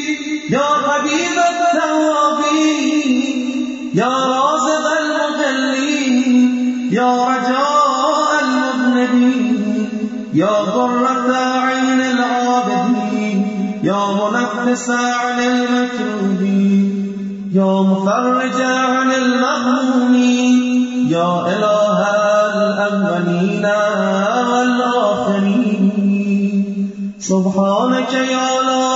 [0.50, 1.38] يا حبيب
[2.42, 3.12] التوابين
[3.96, 4.41] يا رازق
[14.72, 16.92] منفس عن المكروبين
[17.54, 20.56] يا مفرج عن المغمومين
[21.12, 22.00] يا إله
[22.56, 23.66] الأولين
[24.52, 25.84] والآخرين.
[27.20, 28.92] سبحانك يا لا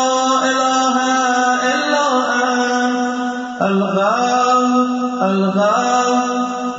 [0.52, 0.96] إله
[1.74, 2.06] إلا
[2.44, 3.62] أنت.
[3.62, 4.72] الغاب
[5.22, 6.18] الغاب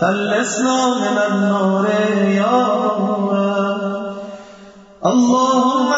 [0.01, 1.87] خلصنا من النار
[2.43, 3.31] يا رب.
[5.07, 5.91] اللهم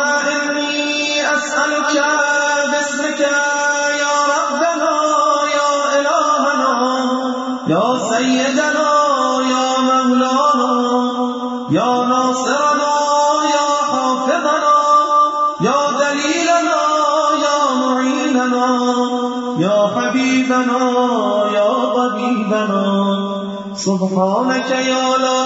[23.88, 25.42] سبحانك يا لا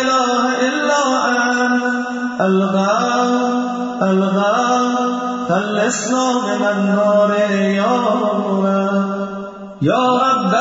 [0.00, 2.02] إله إلا أنت.
[2.40, 3.32] الغاب
[4.02, 4.94] الغاب
[5.48, 7.30] خلصنا من النار
[7.80, 8.64] يا رب
[9.82, 10.54] يا رب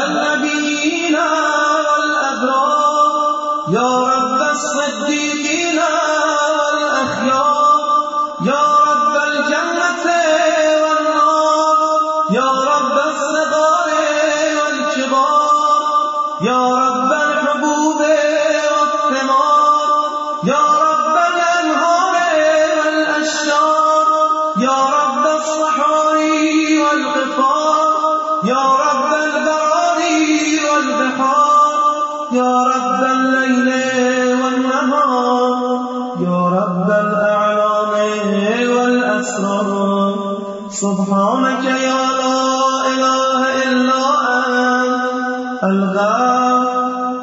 [28.43, 31.79] يا رب البراري والبحار
[32.31, 33.69] يا رب الليل
[34.43, 35.79] والنهار
[36.19, 37.91] يا رب الأعلام
[38.77, 40.15] والأسرار.
[40.71, 42.41] سبحانك يا لا
[42.93, 44.03] إله إلا
[44.39, 46.63] أنت الغام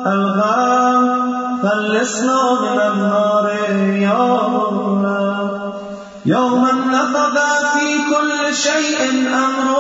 [0.07, 1.05] الغام
[1.63, 3.47] فلسنا من النار
[4.07, 5.73] يا الله
[6.27, 7.37] يوما نفذ
[7.75, 9.01] في كل شيء
[9.35, 9.78] أمر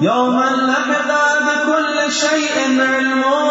[0.00, 1.10] يوما لحظ
[1.46, 3.44] بكل شيء علمه.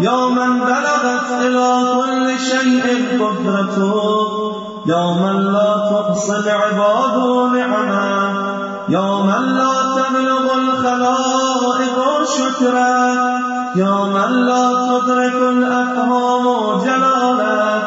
[0.00, 2.84] يوما بلغت إلى كل شيء
[3.20, 4.52] قدرته.
[4.86, 7.16] يوما لا تحصي العباد
[7.56, 8.34] نعما.
[8.88, 11.96] يوما لا تبلغ الخلائق
[12.38, 13.14] شكرا.
[13.76, 16.44] يوما لا تدرك الأفهام
[16.80, 17.82] جلالا.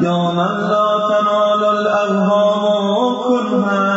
[0.00, 3.89] يوما لا تنال الأوهام كلها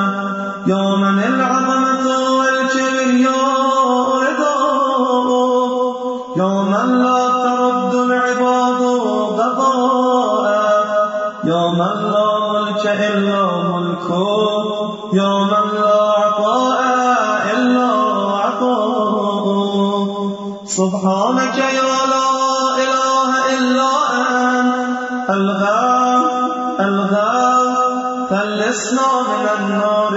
[28.73, 30.13] من النار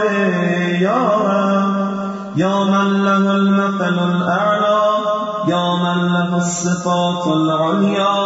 [0.80, 1.76] يا رب
[2.36, 4.80] يا من له المثل الأعلى
[5.48, 8.16] يا من له الصفات العليا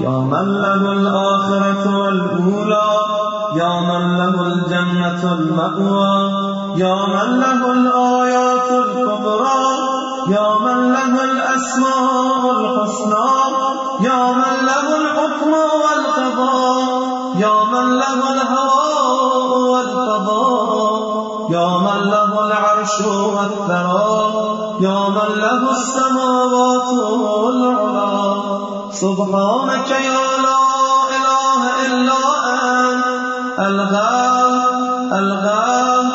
[0.00, 2.90] يا من له الآخرة والأولى
[3.56, 6.16] يا من له الجنة المأوى
[6.76, 9.62] يا من له الآيات الكبرى
[10.28, 13.30] يا من له الأسماء الحسنى
[14.00, 14.86] يا من له
[22.80, 28.12] العرش والثرى يا من له السماوات والعلا
[28.92, 30.62] سبحانك يا لا
[31.16, 33.60] إله إلا أنت.
[33.68, 34.54] الغام
[35.12, 36.08] الغام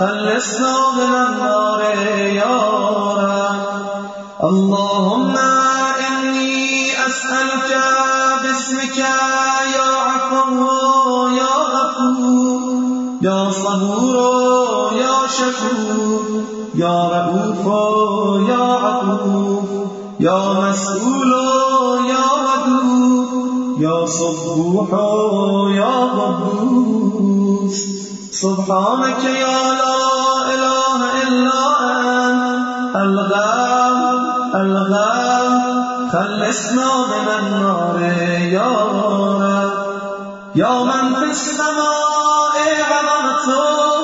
[0.00, 1.80] خلصنا من النار
[2.42, 2.58] يا
[3.20, 3.62] رب.
[4.44, 5.34] اللهم
[6.08, 6.66] إني
[7.06, 7.70] أسألك
[8.42, 8.98] باسمك
[9.76, 12.60] يا عفو يا غفور.
[13.22, 14.37] يا صبور
[15.36, 17.86] شکور یا رعوفا
[18.48, 19.68] یا عقوف
[20.20, 21.48] یا مسئولا
[22.08, 27.76] یا ودود یا صبوحا یا قدوس.
[28.40, 30.00] سبحانك یا لا
[30.54, 31.60] اله الا
[31.90, 34.00] ان الغام
[34.54, 35.52] الغام
[36.12, 38.00] خلصنا من النار
[38.52, 39.72] یا رب
[40.54, 41.98] یا من في السماء
[42.90, 43.97] عظمتك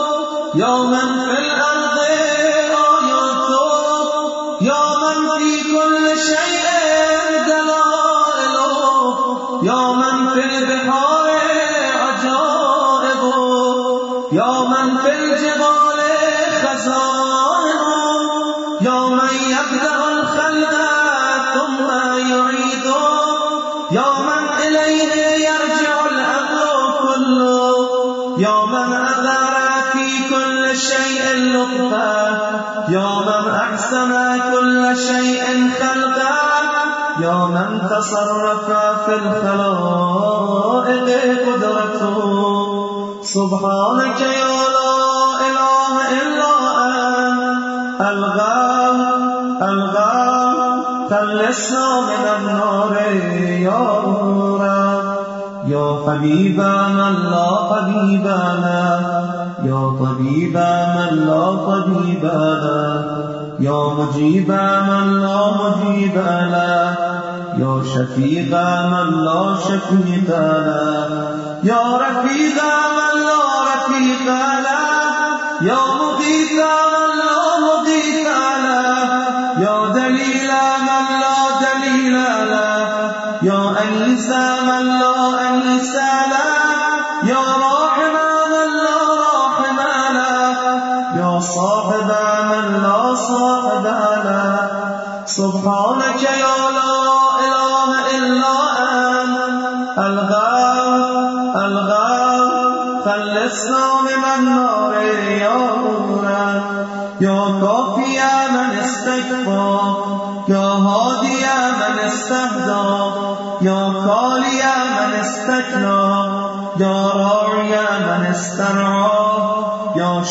[0.57, 1.74] يا من في الأرض
[37.95, 38.66] تصرف
[39.05, 40.95] في الخلائق
[41.47, 42.16] قدرته.
[43.22, 44.97] سبحانك يا لا
[45.49, 46.51] إله إلا
[46.86, 48.01] أنت.
[48.01, 48.99] الغام
[49.62, 50.57] الغام
[51.11, 52.95] خلصنا من النار
[53.68, 54.62] يا رب
[55.66, 56.59] يا حبيب
[56.99, 58.26] من لا حبيب
[58.64, 59.03] له
[59.64, 60.57] يا طبيب
[60.97, 63.05] من لا طبيب له
[63.61, 64.51] يا مجيب
[64.88, 66.16] من لا مجيب
[66.53, 67.03] له
[67.59, 71.34] یا شفیق من لا شفیق لا.
[71.62, 72.59] یا رفیق
[72.98, 75.66] من لا رفیق لا.
[75.66, 75.93] یا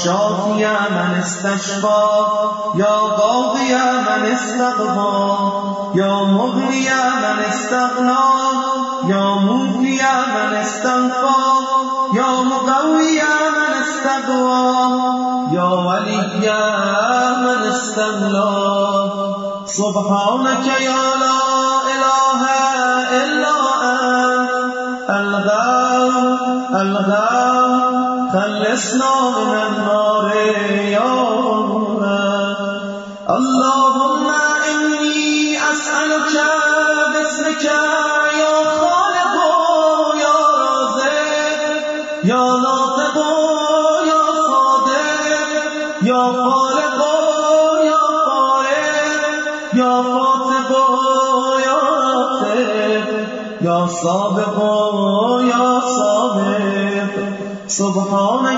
[0.04, 2.10] شافی من استشفا
[2.76, 3.74] یا قاضی
[4.08, 5.54] من استقبا
[5.96, 6.90] یا مغری
[7.22, 8.24] من استغنا
[9.08, 10.02] یا موفی
[10.36, 11.44] من استنفا
[12.14, 13.22] یا مقوی
[13.58, 14.90] من استقوا
[15.52, 16.18] یا ولی
[17.44, 18.84] من استملا.
[19.66, 21.40] سبحانك يا لا
[21.94, 22.42] اله
[23.22, 23.56] الا
[23.92, 26.14] انت الغار
[26.82, 27.33] الغار
[28.74, 31.14] اسلام من ناره یا
[33.30, 34.28] اللهم
[34.68, 36.34] اینی اسألك
[37.14, 37.64] باسمك
[38.40, 39.36] یا خالق
[40.24, 41.16] یا رازق
[42.24, 43.18] یا ناطق
[44.10, 45.22] یا صادق
[46.10, 47.00] یا خالق
[47.86, 48.84] یا خالق
[49.74, 50.72] یا فاطق
[51.66, 53.08] یا راتب
[53.62, 54.58] یا سابق
[55.52, 56.14] یا صادق.
[57.68, 58.53] سبحان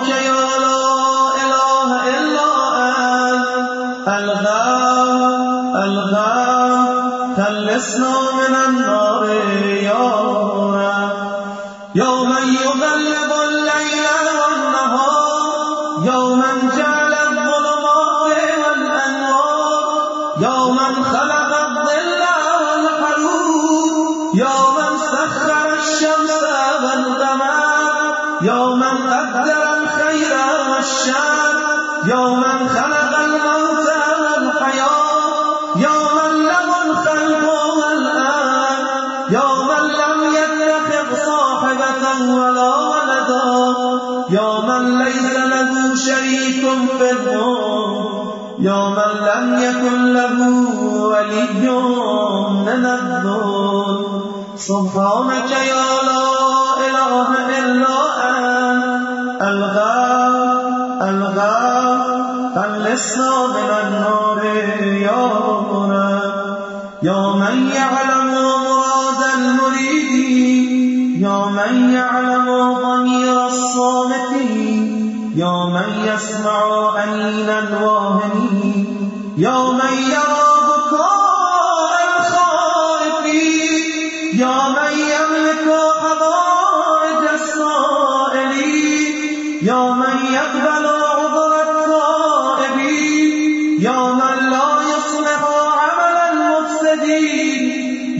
[93.79, 95.41] يا من لا يصلح
[95.81, 97.63] عمل المفسدين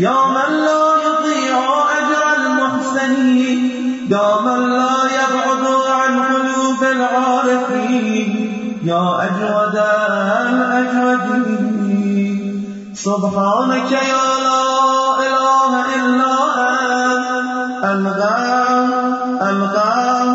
[0.01, 1.57] يا من لا يضيع
[1.97, 3.59] أجر المحسنين
[4.09, 8.29] يا من لا يبعد عن قلوب العارفين
[8.83, 9.75] يا أجود
[11.35, 12.35] الأجودين
[12.93, 14.65] سبحانك يا لا
[15.27, 16.35] إله إلا
[16.69, 17.05] أنت
[17.83, 18.91] الغام
[19.41, 20.31] الغام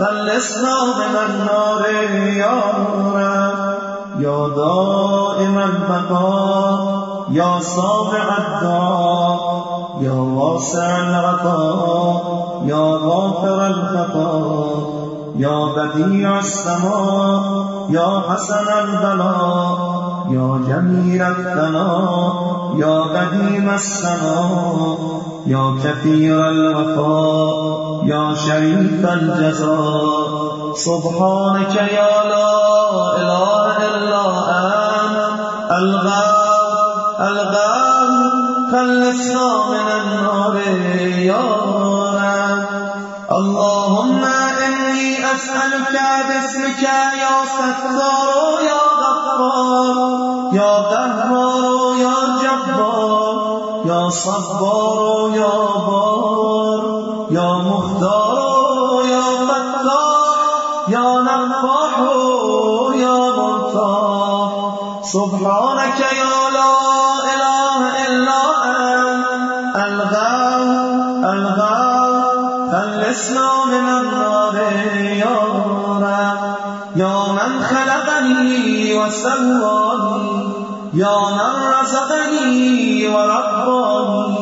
[0.00, 1.82] خلصنا من النار
[2.36, 3.16] يا رب
[4.28, 6.78] يا دائم البقاء
[7.30, 9.38] يا سامع الدعاء
[10.00, 14.32] يا واسع العطاء يا غافر الخطا
[15.36, 17.42] يا بديع السماء
[17.90, 19.78] يا حسن البلاء
[20.30, 22.32] يا جميل الثناء
[22.76, 24.98] يا قديم السماء
[25.46, 30.48] يا كثير الوفاء يا شريف الجزاء.
[30.74, 32.77] سبحانك يا لا
[35.78, 38.10] أنت الغاب الغاب
[38.72, 40.56] خلصنا من النار
[41.18, 41.46] يا
[42.18, 42.66] رب
[43.32, 44.24] اللهم
[44.66, 45.94] إني أسألك
[46.28, 46.82] باسمك
[47.22, 49.96] يا ستار يا غفار
[50.52, 53.36] يا قهار يا جبار
[53.86, 55.56] يا صبار يا
[55.86, 56.07] بار.
[79.08, 80.52] وسواني
[80.94, 84.36] يا من رزقني ورباني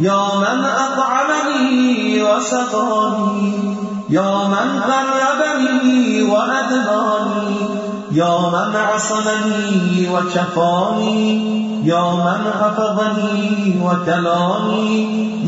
[0.00, 3.76] يا من أطعمني وسقاني
[4.10, 7.56] يا من قربني وأدناني
[8.12, 14.90] يا من عصمني وكفاني يا من حفظني وكلاني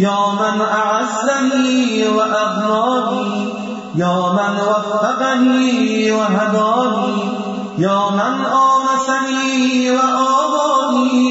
[0.00, 3.52] يا من أعزني وأغناني
[3.94, 7.41] يا من وفقني وهداني.
[7.82, 11.26] يا من آمسني وآواني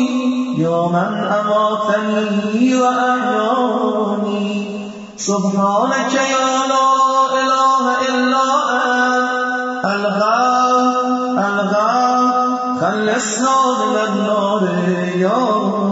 [0.62, 4.46] يا من أماتني وأحياني
[5.18, 6.90] سبحانك يا لا
[7.42, 8.46] إله إلا
[8.82, 9.86] أنت.
[9.86, 12.32] الغام الغام
[12.82, 14.64] خلصنا من النار
[15.26, 15.92] يا رب.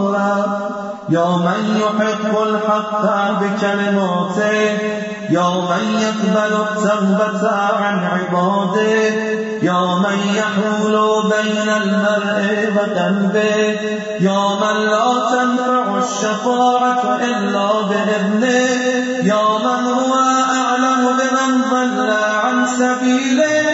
[1.16, 3.02] يا من يحق الحق
[3.40, 13.80] بكلماته يا من يقبل التوبة عن عباده يا من يحول بين المرء وقلبه
[14.20, 18.70] يا من لا تنفع الشفاعة إلا بإذنه
[19.24, 20.14] يا من هو
[20.60, 23.69] أعلم بمن ضل عن سبيله.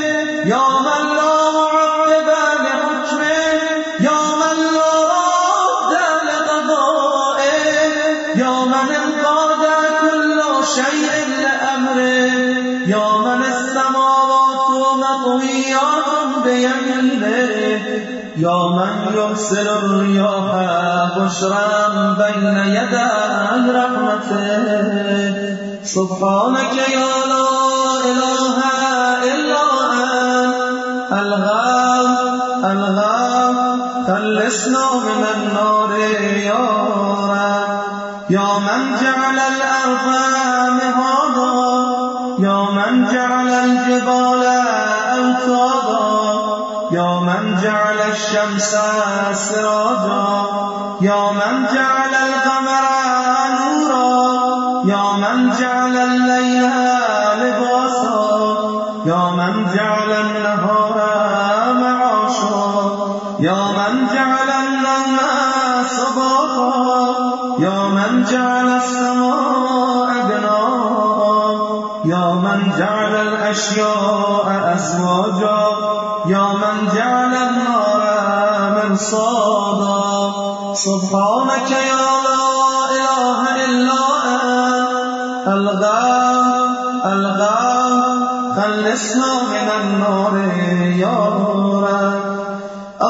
[19.36, 23.08] يرسل الرياح بشرا بين يدي
[23.78, 25.34] رحمته.
[25.84, 27.48] سبحانك يا لا
[28.10, 28.56] إله
[29.32, 29.62] إلا
[29.92, 31.12] أنت.
[31.12, 32.08] الغاب
[32.64, 33.56] الغاب
[34.08, 35.92] خلصنا من النار
[36.50, 36.64] يا
[37.32, 37.72] رب.
[38.30, 40.06] يا من جعل الأرض
[47.66, 48.76] جعل الشمس
[49.32, 50.26] سراجا
[51.00, 52.84] يا من جعل القمر
[53.58, 54.08] نورا
[54.92, 56.64] يا من جعل الليل
[57.40, 58.26] لباسا
[59.06, 60.96] يا من جعل النهار
[61.82, 62.66] معاشا
[63.40, 65.18] يا من جعل النوم
[65.98, 67.14] صباحا
[67.58, 71.20] يا من جعل السماء بناء
[72.04, 75.65] يا من جعل الأشياء أزواجا.
[78.96, 82.44] مرصادا سبحانك يا لا
[82.96, 85.48] إله إلا أنت.
[85.56, 86.48] الغام
[87.12, 88.00] الغام
[88.56, 90.34] خلصنا من النار
[91.04, 91.18] يا
[91.48, 91.84] رب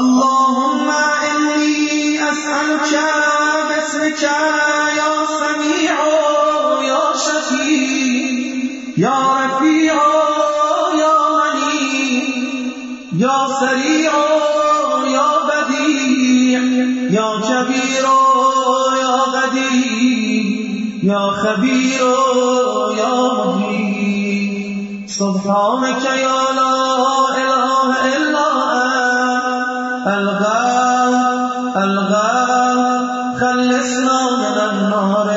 [0.01, 0.89] اللهم
[1.30, 2.93] إني أسألك
[3.68, 4.22] باسمك.
[21.43, 22.03] خبير
[22.99, 26.74] يا مجيب سبحانك يا لا
[27.43, 29.37] إله إلا أنت.
[30.16, 31.14] الغاب
[31.76, 32.82] الغاب
[33.41, 35.36] خلصنا من النار.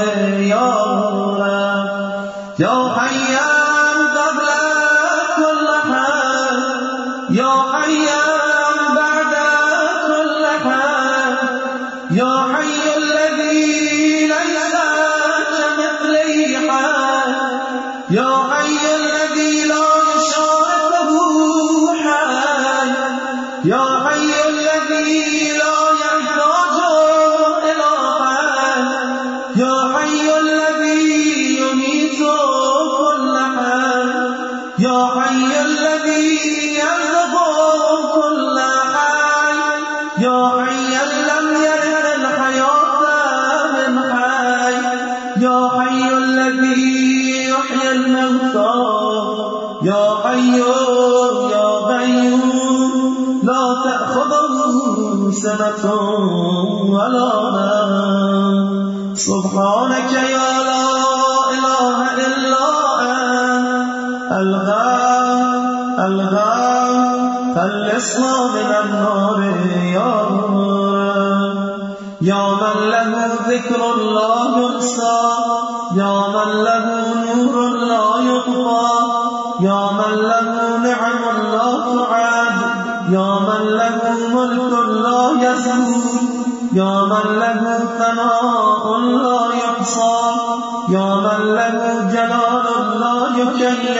[93.55, 93.97] يكيف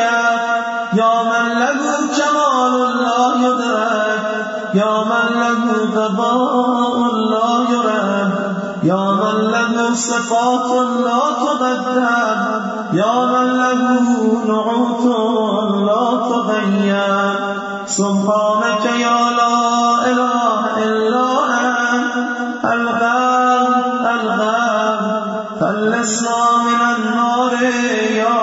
[0.94, 1.82] يا من له
[2.18, 4.24] جمال لا يدرك
[4.74, 5.64] يا من له
[5.96, 6.54] ذباء
[7.32, 8.32] لا يرد
[8.84, 10.70] يا من له صفات
[11.06, 12.08] لا تبدل
[12.94, 14.08] يا من له
[14.48, 15.06] نعوت
[15.88, 17.36] لا تغير
[17.86, 19.58] سبحانك يا لا
[20.12, 21.28] إله إلا
[21.96, 22.16] أنت
[22.74, 25.02] الغاب الغاب.
[25.62, 27.54] خلصنا من النار
[28.22, 28.39] يا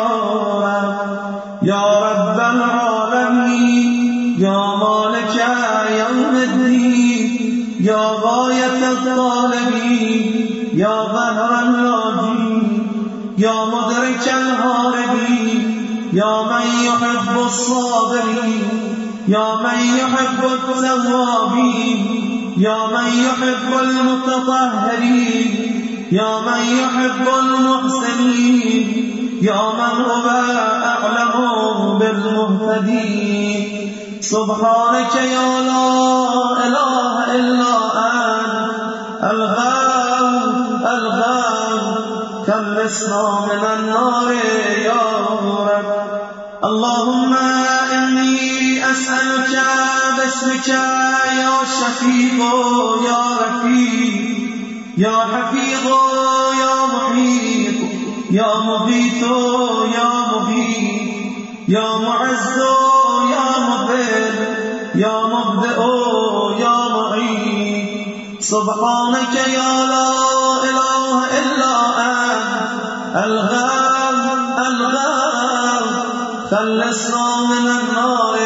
[17.56, 18.64] الصابرين.
[19.28, 22.00] يا من يحب التوابين
[22.56, 25.52] يا من يحب المتطهرين.
[26.12, 28.86] يا من يحب المحسنين.
[29.42, 30.28] يا من هو
[30.84, 31.34] أعلم
[31.98, 33.64] بالمهتدين.
[34.20, 35.86] سبحانك يا لا
[36.66, 37.74] إله إلا
[38.06, 38.68] أنت.
[39.22, 40.28] ألغاو
[40.94, 41.78] ألغاو.
[42.46, 44.32] كلسنا من النار
[44.84, 46.05] يا رب.
[46.66, 47.34] اللهم
[47.92, 49.54] إني أسألك
[50.16, 52.38] باسمك يا شفيق
[53.08, 54.16] يا رفيق
[54.98, 55.86] يا حفيظ
[56.62, 57.78] يا محيط
[58.30, 59.22] يا مغيث
[59.94, 61.06] يا مغيث
[61.68, 62.58] يا معز
[63.34, 64.34] يا مذل
[64.94, 65.80] يا مبدئ
[66.60, 67.96] يا معين
[68.40, 70.10] سبحانك يا لا
[70.70, 71.74] إله إلا
[72.08, 74.18] أنت الغاب
[74.68, 75.25] الغاب
[76.50, 78.38] خلصنا من النار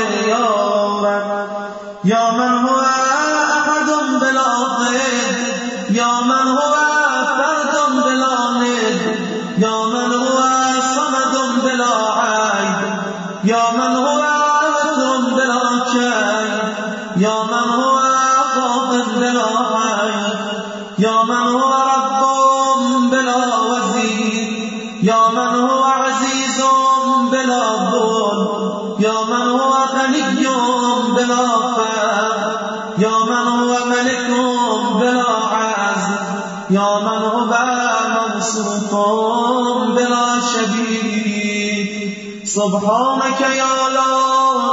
[42.72, 44.12] سبحانك يا لا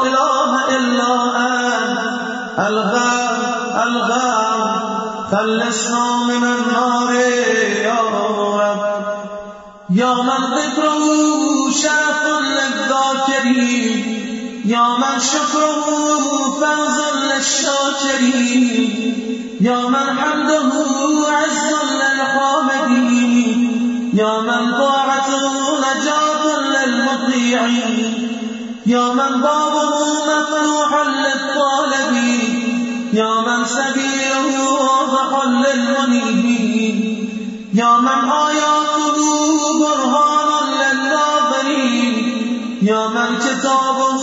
[0.08, 1.12] إله إلا
[1.48, 2.00] أنت.
[2.68, 3.36] الغار
[3.88, 4.62] الغار
[5.32, 7.12] خلصنا من النار
[7.90, 8.82] يا رب.
[9.90, 11.04] يا من ذكره
[11.72, 12.24] شرف
[12.58, 13.98] للذاكرين.
[14.66, 15.86] يا من شكره
[16.62, 18.90] فوز للشاكرين.
[19.62, 20.72] يا من حمده
[21.38, 21.72] عز
[22.02, 23.60] للحامدين
[24.14, 25.07] يا من نجاة
[28.88, 29.94] يا من بابه
[30.28, 32.54] مفتوح للطالبين.
[33.14, 36.98] يا من سبيله واضح للمنيبين.
[37.74, 39.18] يا من آياته
[39.80, 40.50] برهان
[40.82, 42.16] للناظرين.
[42.82, 44.22] يا من كتابه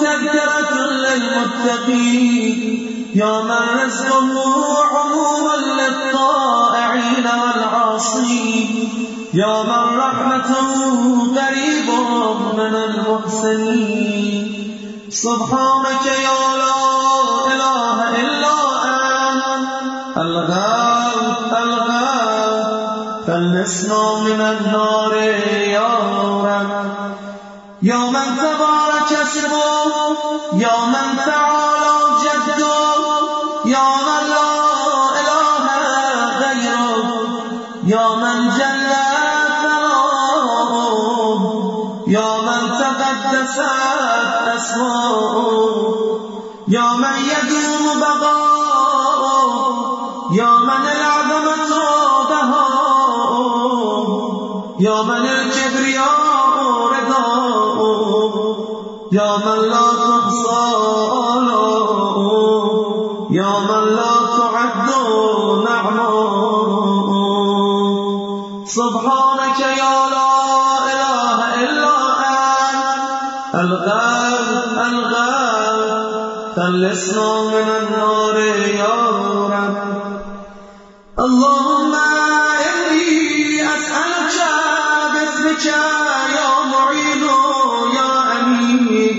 [0.00, 2.56] تذكرة للمتقين.
[3.14, 4.32] يا من رزقه
[4.84, 8.99] عموما للطائعين والعاصين.
[9.34, 10.70] يا من رحمته
[11.38, 11.88] قريب
[12.58, 14.46] من المحسنين
[15.10, 16.76] سبحانك يا لا
[17.52, 20.16] إله إلا أنت.
[20.16, 21.18] الغاو
[21.62, 22.54] الغاو
[23.26, 25.12] خلصنا من النار
[25.78, 25.90] يا
[26.44, 26.70] رب.
[27.82, 29.70] يا من تبارك اسمه
[30.54, 30.99] يا من
[76.80, 78.38] خلصنا من النار
[78.78, 78.96] يا
[79.52, 79.76] رب.
[81.18, 81.94] اللهم
[82.68, 84.36] إني أسألك
[85.14, 85.64] باسمك
[86.36, 87.22] يا معين
[87.96, 89.16] يا أمين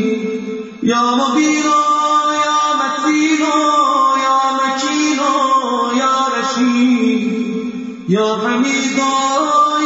[0.84, 1.66] يا مبين
[2.46, 3.42] يا متين
[4.26, 5.20] يا مكين
[6.02, 7.32] يا رشيد
[8.10, 8.98] يا حميد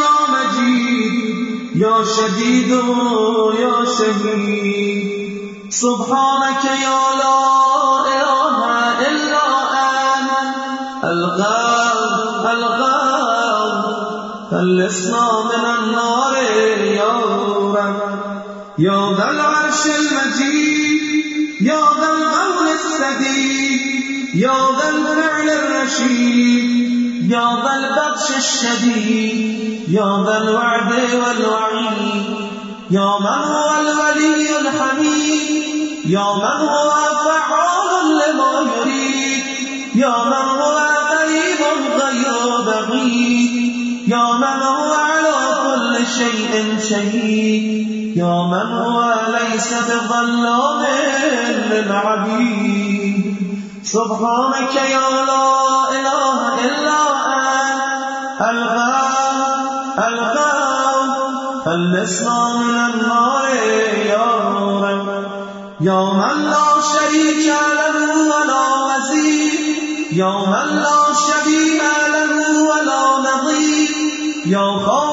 [0.04, 2.72] يا مجيد يا شديد
[3.60, 5.16] يا شهيد
[5.70, 6.35] سبحانك
[14.76, 16.36] خلصنا من النار
[16.84, 17.76] يا رب.
[18.78, 21.02] يا ذا العرش المجيد
[21.62, 30.92] يا ذا القول السديد يا ذا الفعل الرشيد يا ذا البطش الشديد يا ذا الوعد
[30.92, 32.26] والوعيد
[32.92, 36.92] يا من هو الولي الحميد يا من هو
[46.18, 46.54] شيء
[46.90, 48.18] شهيد.
[48.18, 49.00] يا من هو
[49.38, 50.82] ليس بظلام
[51.72, 53.18] للعبيد
[53.84, 55.50] سبحانك يا لا
[55.98, 57.02] إله إلا
[57.36, 57.60] أنت.
[58.52, 59.40] الغام
[60.08, 61.10] الغام
[61.66, 63.46] خلصنا من النار
[64.14, 64.30] يا
[64.86, 65.08] رب.
[65.82, 67.46] يا من لا شريك
[67.80, 67.96] له
[68.32, 69.60] ولا وزير
[70.22, 72.36] يا من لا شبيه له
[72.70, 73.92] ولا نظير.
[74.46, 75.05] يا خالق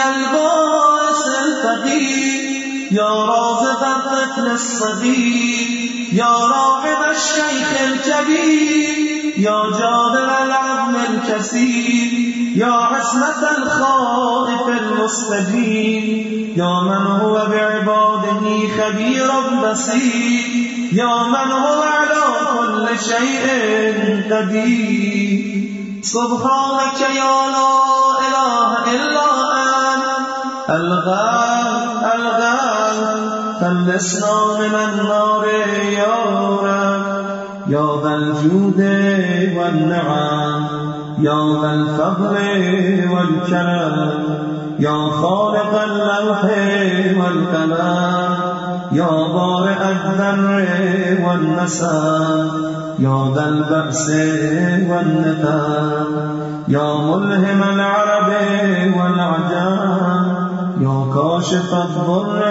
[0.00, 2.52] الباس الفقير.
[2.90, 5.68] يا رازق الطفل الصغير.
[6.12, 9.34] يا راحم الشيخ الكبير.
[9.36, 12.32] يا جابر العظم الكثير.
[12.56, 18.44] يا عصمة الخائف المستجيب يا من هو بعباده
[18.78, 19.30] خبير
[19.62, 20.44] بصير.
[20.92, 22.22] يا من هو على
[22.54, 23.46] كل شيء
[24.30, 25.62] قدير.
[26.02, 27.72] سبحانك يا لا
[28.28, 29.31] إله إلا
[30.68, 33.22] أنت الغاب الغاب
[33.60, 35.44] خلصنا من النار
[35.92, 36.14] يا
[36.62, 37.06] رب
[37.68, 38.80] يا ذا الجود
[39.56, 40.66] والنعم
[41.18, 42.36] يا ذا الفضل
[43.10, 44.22] والكرم
[44.78, 46.44] يا خالق اللوح
[47.16, 48.36] والقلم
[48.92, 52.50] يا بارئ الذر والنسم
[52.98, 54.08] يا ذا البأس
[54.88, 56.06] والنقم
[56.68, 58.32] يا ملهم العرب
[58.96, 60.21] والعجم
[60.82, 62.42] يا كاشف الضر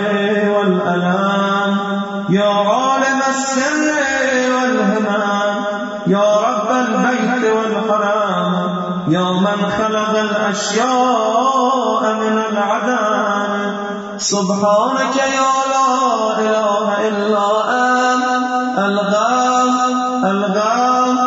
[0.55, 1.77] والألام
[2.29, 3.85] يا عالم السر
[4.53, 5.55] والهمام
[6.07, 8.53] يا رب البيت والحرام
[9.07, 13.75] يا من خلق الأشياء من العدم
[14.17, 15.89] سبحانك يا لا
[16.39, 17.47] إله إلا
[18.13, 19.75] أنت ألغام
[20.25, 21.17] ألغام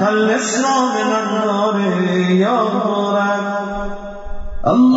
[0.00, 1.80] خلصنا من النار
[2.30, 2.94] يا رب
[4.66, 4.93] اللهم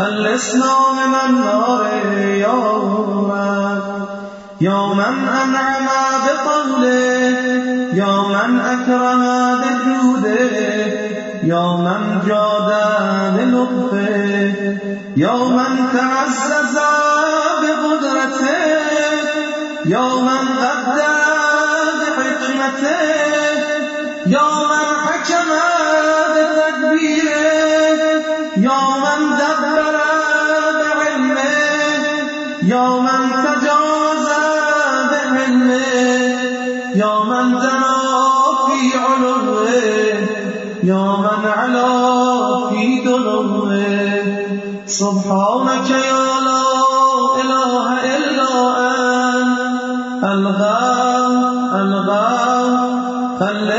[0.00, 1.86] فالإسلام من نار
[2.24, 3.80] يوما
[4.60, 5.08] يوما
[5.44, 5.88] أنعم
[6.24, 7.36] بطوله
[7.94, 9.22] يوما أكرم
[9.60, 10.50] بجوده.
[11.42, 12.70] يوما جاد
[13.36, 14.54] بلطفه.
[15.16, 16.78] يوما تعزز
[17.62, 18.80] بقدرته.
[19.84, 20.40] يوما
[20.72, 21.12] أبدى
[22.16, 23.00] بحكمته
[24.26, 25.69] يوما حكم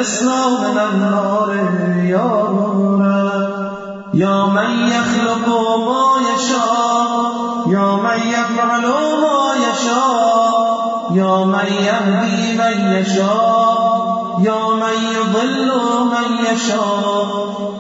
[0.02, 1.50] خلصنا من النار
[2.06, 3.02] يا رب
[4.14, 5.48] يا من يخلق
[5.88, 7.12] ما يشاء.
[7.68, 8.86] يا من يفعل
[9.22, 11.12] ما يشاء.
[11.14, 14.38] يا من يهدي من يشاء.
[14.40, 15.72] يا من يضل
[16.14, 17.30] من يشاء.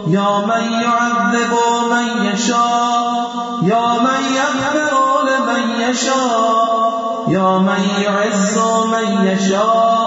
[0.07, 1.53] يا من يعذب
[1.91, 3.31] من يشاء.
[3.63, 4.93] يا من يغفر
[5.29, 7.25] لمن يشاء.
[7.27, 8.57] يا من يعز
[8.93, 10.00] من يشاء.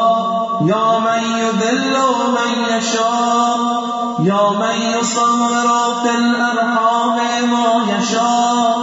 [0.67, 1.97] يا من يذل
[2.37, 3.59] من يشاء
[4.21, 5.69] يا من يصور
[6.03, 7.17] في الأرحام
[7.53, 8.77] ما يشاء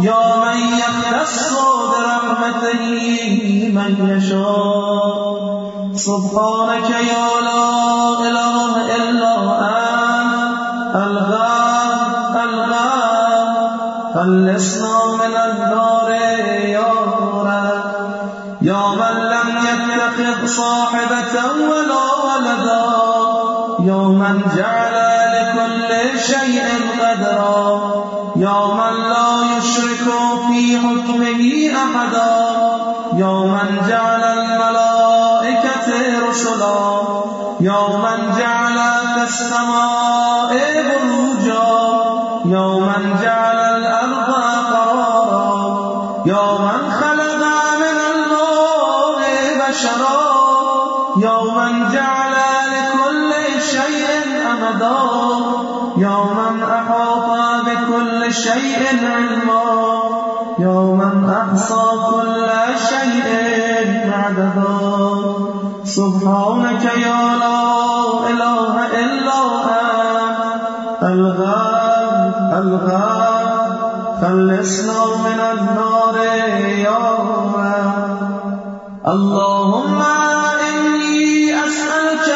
[0.00, 1.52] يا من يختص
[1.90, 2.82] برحمته
[3.74, 5.40] من يشاء.
[5.94, 7.68] سبحانك يا لا
[8.28, 8.64] إله
[8.96, 13.52] إلا أنت الغام الغام
[14.14, 15.89] خلصنا من النار
[20.46, 21.34] صاحبة
[21.70, 22.86] ولا ولدا.
[23.80, 24.94] يا من جعل
[25.34, 26.66] لكل شيء
[27.00, 27.80] قدرا.
[28.36, 30.06] يا من لا يشرك
[30.48, 31.42] في حكمه
[31.84, 32.34] أحدا.
[33.16, 35.88] يا من جعل الملائكة
[36.28, 36.78] رسلا.
[37.60, 40.09] يا من جعل في
[58.30, 59.62] بكل شيء علما.
[60.58, 62.48] يا من أحصى كل
[62.90, 63.28] شيء
[64.12, 64.78] عددا.
[65.84, 67.62] سبحانك يا لا
[68.30, 69.40] إله إلا
[69.74, 70.10] أنت.
[71.02, 73.50] الغاب الغاب
[74.22, 76.16] خلصنا من النار
[76.86, 77.02] يا
[79.14, 80.00] اللهم
[80.68, 82.28] إني أسألك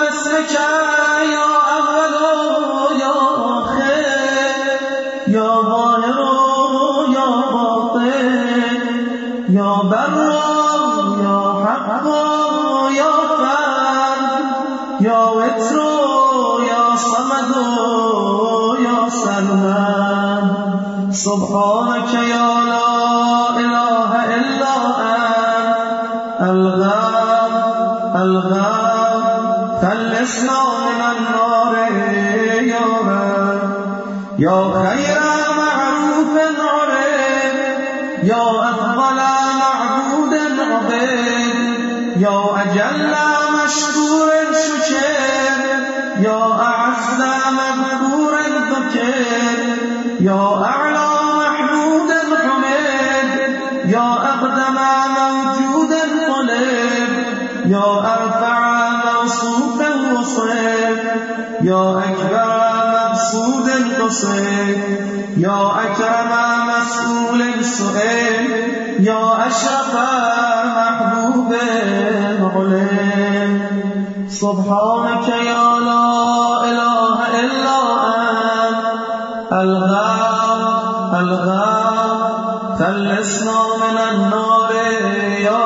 [0.00, 0.83] باسمك
[64.04, 64.76] قصير
[65.36, 66.32] يا أكرم
[66.68, 68.50] مسؤول سئل
[69.00, 69.94] يا أشرف
[70.76, 71.54] محبوب
[72.54, 73.60] علم
[74.28, 76.06] سبحانك يا لا
[76.70, 77.78] إله إلا
[78.68, 78.84] أنت.
[79.52, 82.20] الغاب الغاب.
[82.78, 84.72] خلصنا من النار
[85.48, 85.63] يا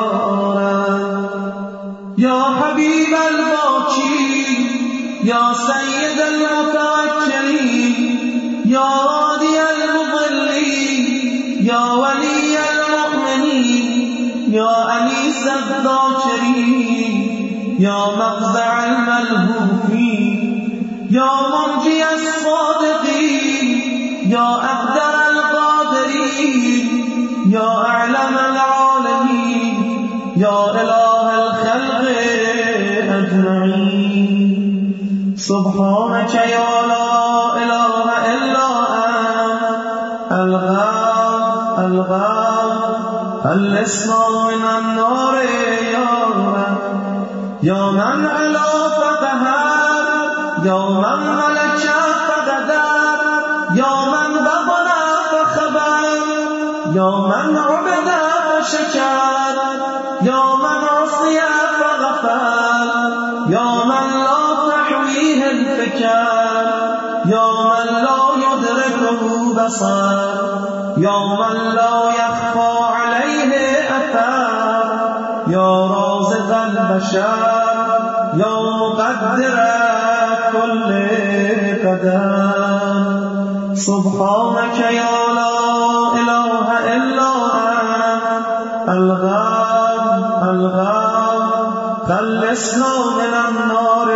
[41.89, 42.71] الغم
[43.45, 45.35] الاسما من النار
[45.95, 46.75] يا من
[47.63, 48.69] يا من علا
[48.99, 50.05] فتهر
[50.65, 51.83] یا من ملک
[52.27, 53.19] فقدر
[53.75, 56.03] يا من بغنا فخبر
[56.95, 58.09] يا من عبد
[58.47, 59.57] فشکر
[60.21, 61.39] يا من عصی
[61.79, 62.87] فغفر.
[63.49, 66.67] يا من لا تحویه الفكر
[67.25, 70.78] يا من لا یدرکه بصر.
[70.99, 73.51] يا من لا يخفى عليه
[73.97, 74.39] أثر.
[75.47, 77.39] يا رازق البشر
[78.33, 79.57] يا مقدر
[80.51, 80.89] كل
[81.83, 82.19] قدر.
[83.73, 85.55] سبحانك يا لا
[86.19, 87.31] إله إلا
[87.63, 88.89] أنت.
[88.89, 91.49] الغاب الغاب.
[92.09, 94.09] خلصنا من النار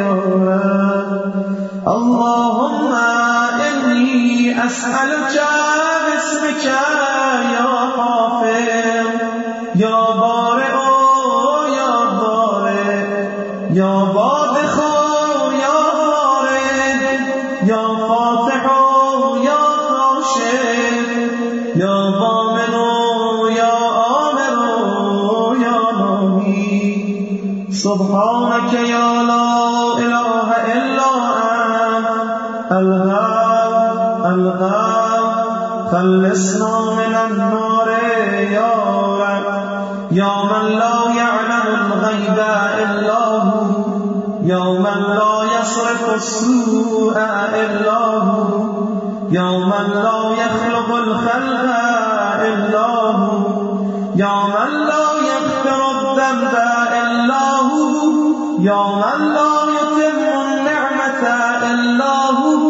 [0.00, 1.08] يا رب.
[1.88, 3.17] اللهم
[4.12, 5.34] إني أسألك
[6.06, 8.68] باسمك يا حافظ
[9.76, 10.74] يا بارئ
[11.78, 12.90] يا بارئ
[13.80, 14.76] يا باذخ
[15.64, 16.66] يا بارئ
[17.72, 18.64] يا فاتح
[19.48, 20.68] يا كاشف
[21.76, 22.74] يا ضامن
[23.56, 23.76] يا
[24.24, 24.58] آمر
[25.66, 28.37] يا نامي سبحانك
[46.28, 47.16] السوء
[47.62, 48.78] إلا هو
[49.30, 51.64] يا من لا يخلق الخلق
[52.48, 52.86] إلا
[53.20, 53.38] هو.
[54.16, 56.54] يا من لا يغفر الذنب
[57.02, 57.92] إلا هو.
[58.60, 61.24] يا من لا يتم النعمة
[61.70, 62.62] إلا هو.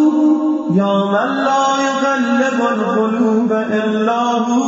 [0.81, 4.63] يا من لا يغلب القلوب إلا هو.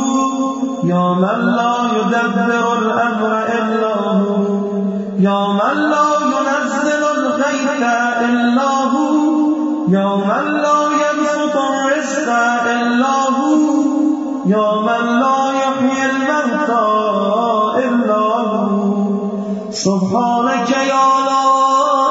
[0.83, 4.40] يا من لا يدبر الأمر إلا هو.
[12.21, 13.55] الرزق إلا هو
[14.45, 16.87] يا من لا يحيي الموتى
[17.85, 21.45] إلا هو سبحانك يا لا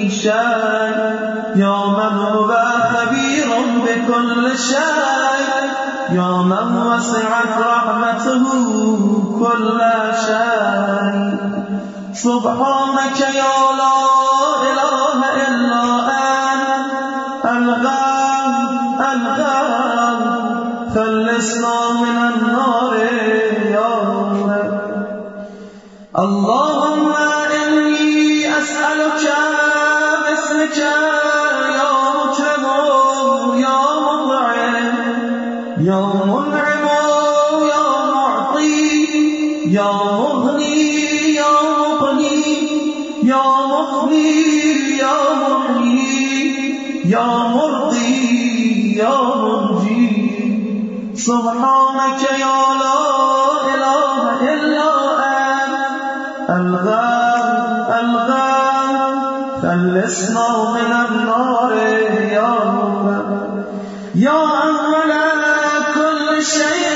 [0.07, 0.97] علمه شيء
[1.55, 2.51] يا من هو
[2.93, 3.47] خبير
[3.85, 5.67] بكل شيء
[6.11, 8.43] يا من وسعت رحمته
[9.39, 9.81] كل
[10.25, 11.37] شيء
[12.13, 13.46] سبحانك يا
[64.17, 65.11] يا أول
[65.93, 66.86] كل شيء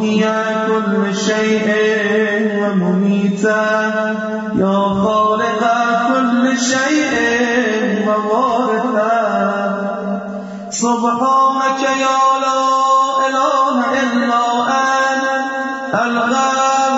[0.00, 0.32] محيي
[0.66, 1.68] كل شيء
[2.60, 3.64] ومميتا.
[4.56, 5.62] يا خالق
[6.08, 7.12] كل شيء
[8.06, 9.16] ووارثا
[10.70, 12.62] سبحانك يا لا
[13.28, 14.44] إله إلا
[14.80, 15.94] أنت.
[15.94, 16.96] الغام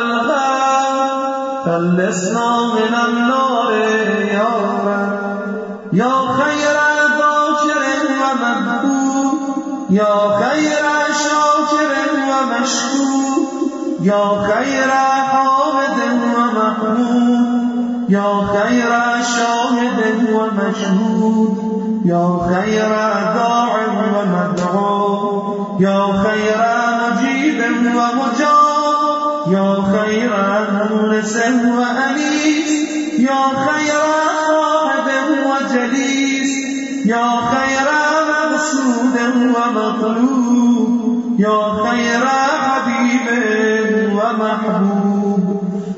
[0.00, 0.96] الغام
[1.64, 3.70] خلصنا من النار.
[12.68, 13.48] ومشكور
[14.02, 14.90] يا خير
[15.30, 15.98] حامد
[16.36, 17.48] ومحمود
[18.08, 18.90] يا خير
[19.36, 21.58] شاهد ومشهود
[22.04, 22.88] يا خير
[23.34, 23.72] داع
[24.14, 26.60] ومدعو يا خير
[27.00, 27.60] مجيب
[27.96, 30.32] ومجاب يا خير
[30.72, 32.70] مونس وأنيس
[33.18, 34.00] يا خير
[34.48, 35.08] صاحب
[35.48, 36.50] وجليس
[37.06, 37.88] يا خير
[38.28, 39.16] مقصود
[39.56, 42.24] ومطلوب يا خير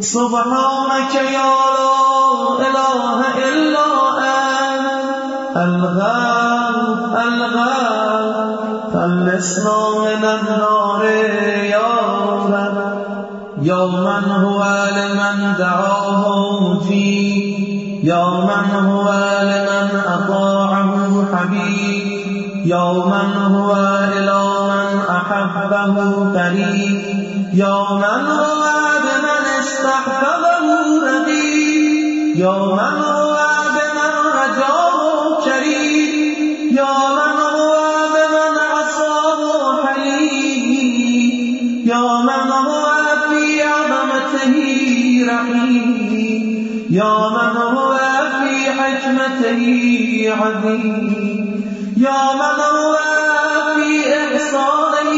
[0.01, 1.93] سبحانك يا لا
[2.67, 3.19] إله
[3.49, 3.87] إلا
[4.19, 5.57] أنت.
[5.57, 6.77] الغام
[7.29, 8.57] الغام
[8.95, 11.05] خلصنا من النار
[11.75, 11.91] يا
[12.49, 12.77] رب.
[13.63, 14.63] يا من هو
[14.97, 16.25] لمن دعاه
[16.61, 19.09] مجيب يا من هو
[19.43, 22.09] لمن أطاعه حبيب.
[22.67, 23.73] يا من هو
[24.17, 24.41] إلى
[24.71, 25.95] من أحبه
[26.35, 27.01] قريب.
[27.53, 28.90] يا من هو
[29.61, 30.67] بمن استحفظه
[31.05, 33.37] رقيب يا من هو
[33.77, 35.01] بمن رجاه
[35.45, 36.13] كريم
[36.73, 37.75] يا من هو
[38.15, 39.41] بمن عصاه
[39.87, 41.43] حليم
[41.87, 42.51] يا من
[43.29, 44.57] في عظمته
[45.29, 46.45] رحيم
[46.91, 47.99] يا من هو
[48.41, 49.63] في حكمته
[50.41, 51.49] عظيم.
[51.97, 52.97] يا من هو
[53.75, 53.89] في
[54.25, 55.13] إحصانه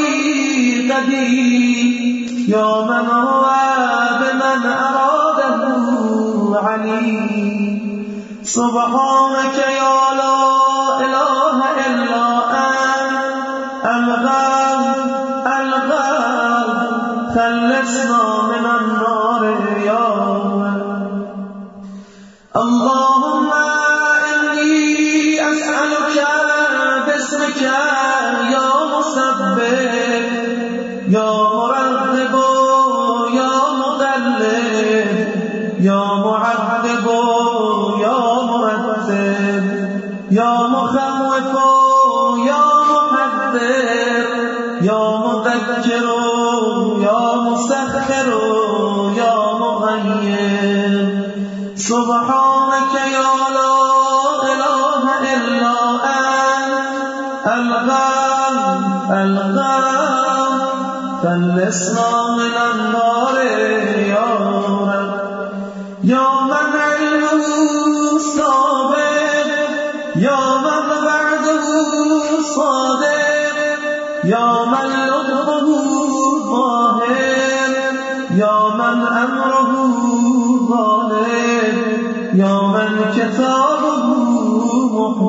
[0.90, 1.92] قدير.
[2.48, 3.41] يا من هو
[8.52, 9.56] سبحانك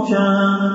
[0.03, 0.72] پہنچانا